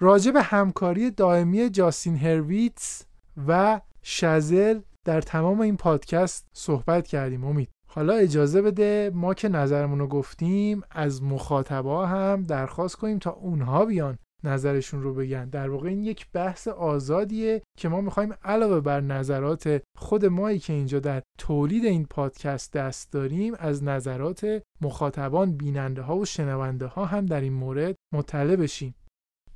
راجع 0.00 0.30
به 0.30 0.42
همکاری 0.42 1.10
دائمی 1.10 1.70
جاستین 1.70 2.16
هرویتس 2.16 3.04
و 3.48 3.80
شزل 4.02 4.80
در 5.04 5.20
تمام 5.20 5.60
این 5.60 5.76
پادکست 5.76 6.48
صحبت 6.52 7.06
کردیم 7.06 7.44
امید. 7.44 7.68
حالا 7.88 8.14
اجازه 8.14 8.62
بده 8.62 9.10
ما 9.14 9.34
که 9.34 9.48
نظرمون 9.48 9.98
رو 9.98 10.06
گفتیم 10.06 10.82
از 10.90 11.22
مخاطبا 11.22 12.06
هم 12.06 12.42
درخواست 12.42 12.96
کنیم 12.96 13.18
تا 13.18 13.30
اونها 13.30 13.84
بیان 13.84 14.18
نظرشون 14.44 15.02
رو 15.02 15.14
بگن. 15.14 15.48
در 15.48 15.70
واقع 15.70 15.88
این 15.88 16.02
یک 16.02 16.26
بحث 16.32 16.68
آزادیه 16.68 17.62
که 17.78 17.88
ما 17.88 18.00
می‌خوایم 18.00 18.34
علاوه 18.44 18.80
بر 18.80 19.00
نظرات 19.00 19.82
خود 19.96 20.26
مایی 20.26 20.58
که 20.58 20.72
اینجا 20.72 21.00
در 21.00 21.22
تولید 21.38 21.84
این 21.84 22.04
پادکست 22.04 22.72
دست 22.72 23.12
داریم 23.12 23.54
از 23.58 23.84
نظرات 23.84 24.62
مخاطبان 24.80 25.56
بیننده 25.56 26.02
ها 26.02 26.16
و 26.16 26.24
شنونده 26.24 26.86
ها 26.86 27.04
هم 27.04 27.26
در 27.26 27.40
این 27.40 27.52
مورد 27.52 27.96
مطلع 28.14 28.56
بشیم. 28.56 28.94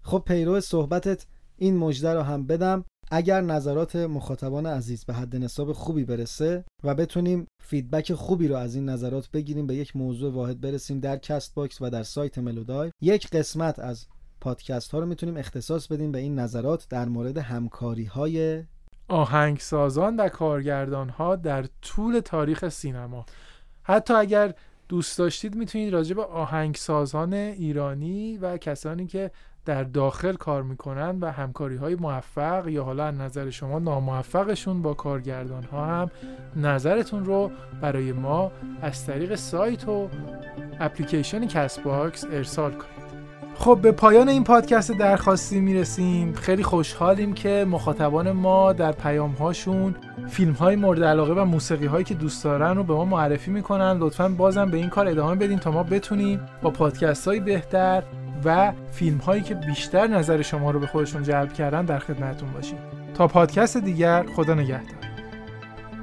خب 0.03 0.23
پیرو 0.27 0.61
صحبتت 0.61 1.27
این 1.57 1.77
مژده 1.77 2.15
رو 2.15 2.21
هم 2.21 2.47
بدم. 2.47 2.85
اگر 3.11 3.41
نظرات 3.41 3.97
مخاطبان 3.97 4.67
عزیز 4.67 5.05
به 5.05 5.15
حد 5.15 5.37
نصاب 5.37 5.73
خوبی 5.73 6.05
برسه 6.05 6.65
و 6.85 6.95
بتونیم 6.95 7.47
feedback 7.63 8.15
خوبی 8.15 8.49
رو 8.49 8.57
از 8.57 8.75
این 8.75 8.89
نظرات 8.89 9.31
بگیریم 9.31 9.67
به 9.67 9.75
یک 9.75 9.97
موضوع 9.97 10.33
واحد 10.33 10.61
برسیم 10.61 11.01
در 11.01 11.17
کست 11.17 11.55
باکس 11.55 11.83
و 11.83 11.91
در 11.91 12.03
سایت 12.03 12.39
ملودای 12.39 12.91
یک 13.01 13.31
قسمت 13.31 13.79
از 13.79 14.07
پادکست 14.45 14.93
ها 14.93 14.99
رو 14.99 15.07
می‌تونیم 15.07 15.37
اختصاص 15.37 15.87
بدیم 15.87 16.13
به 16.13 16.19
این 16.19 16.39
نظرات 16.39 16.87
در 16.91 17.05
مورد 17.05 17.39
همکاری 17.39 18.05
های 18.05 18.63
آهنگسازان 19.09 20.17
و 20.17 20.29
کارگردان 20.29 21.09
ها 21.09 21.37
در 21.37 21.65
طول 21.83 22.21
تاریخ 22.21 22.69
سینما. 22.69 23.27
حتی 23.83 24.15
اگر 24.15 24.55
دوست 24.89 25.19
داشتید 25.19 25.55
می‌تونید 25.55 25.93
راجع 25.93 26.15
به 26.15 26.25
آهنگسازان 26.25 27.33
ایرانی 27.33 28.39
و 28.39 28.57
کسانی 28.57 29.07
که 29.07 29.31
در 29.65 29.85
داخل 29.85 30.33
کار 30.33 30.63
می‌کنن 30.63 31.19
و 31.21 31.31
همکاری 31.31 31.77
های 31.77 31.95
موفق 31.95 32.69
یا 32.69 32.85
حالا 32.85 33.05
از 33.05 33.15
نظر 33.15 33.51
شما 33.51 33.79
ناموفقشون 33.79 34.83
با 34.83 34.95
کارگردان 34.95 35.65
ها 35.65 35.87
هم 35.87 36.11
نظرتون 36.57 37.25
رو 37.25 37.51
برای 37.81 38.13
ما 38.13 38.53
از 38.83 39.07
طریق 39.07 39.35
سایت 39.35 39.89
و 39.89 40.09
اپلیکیشن 40.81 41.47
کست 41.47 41.83
باکس 41.83 42.25
ارسال 42.25 42.73
کنید. 42.73 43.04
خب 43.55 43.79
به 43.83 43.93
پایان 43.93 44.29
این 44.29 44.45
پادکست 44.45 44.93
درخواستی 44.93 45.61
می‌رسیم. 45.61 46.33
خیلی 46.33 46.63
خوشحالیم 46.63 47.33
که 47.33 47.67
مخاطبان 47.69 48.33
ما 48.33 48.73
در 48.73 48.93
پیام 48.93 49.31
هاشون 49.31 49.95
فیلم 50.29 50.53
های 50.53 50.77
مورد 50.77 51.05
علاقه 51.05 51.33
و 51.33 51.45
موسیقی 51.45 51.87
هایی 51.87 52.05
که 52.05 52.15
دوست 52.15 52.45
دارن 52.45 52.77
رو 52.77 52.85
به 52.85 52.95
ما 52.95 53.05
معرفی 53.05 53.51
می‌کنن. 53.51 53.99
لطفا 53.99 54.29
بازم 54.29 54.71
به 54.71 54.77
این 54.77 54.89
کار 54.89 55.09
ادامه 55.09 55.35
بدین 55.35 55.59
تا 55.59 55.71
ما 55.71 55.83
بتونیم 55.83 56.41
با 56.63 56.71
پادکست 56.71 57.29
های 57.29 57.41
بهتر 57.41 58.03
و 58.45 58.73
فیلم 58.93 59.19
هایی 59.19 59.43
که 59.43 59.55
بیشتر 59.55 60.07
نظر 60.07 60.43
شما 60.43 60.71
رو 60.71 60.81
به 60.81 60.87
خودشون 60.87 61.23
جلب 61.23 61.53
کردن 61.53 61.85
در 61.85 61.99
خدمتتون 61.99 62.53
باشیم. 62.53 62.79
تا 63.15 63.27
پادکست 63.27 63.77
دیگر 63.77 64.27
خدا 64.37 64.55
نگهدار. 64.55 64.95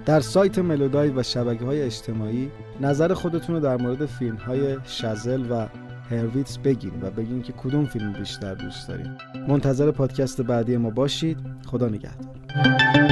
در 0.06 0.20
سایت 0.20 0.60
ملودای 0.60 1.10
و 1.10 1.24
شبکه 1.24 1.66
های 1.66 1.82
اجتماعی 1.82 2.52
نظر 2.82 3.14
خودتون 3.14 3.56
رو 3.56 3.62
در 3.62 3.78
مورد 3.78 4.06
فیلم 4.06 4.36
های 4.36 4.78
شزل 4.84 5.52
و 5.52 5.68
هرویتس 6.12 6.58
بگین 6.58 6.94
و 7.02 7.10
بگین 7.10 7.42
که 7.42 7.54
کدوم 7.54 7.86
فیلم 7.86 8.14
بیشتر 8.14 8.54
دوست 8.54 8.88
دارین 8.88 9.18
منتظر 9.48 9.92
پادکست 9.92 10.42
بعدی 10.42 10.78
ما 10.78 10.90
باشید. 10.90 11.38
خدا 11.66 11.88
نگهدار. 11.88 13.11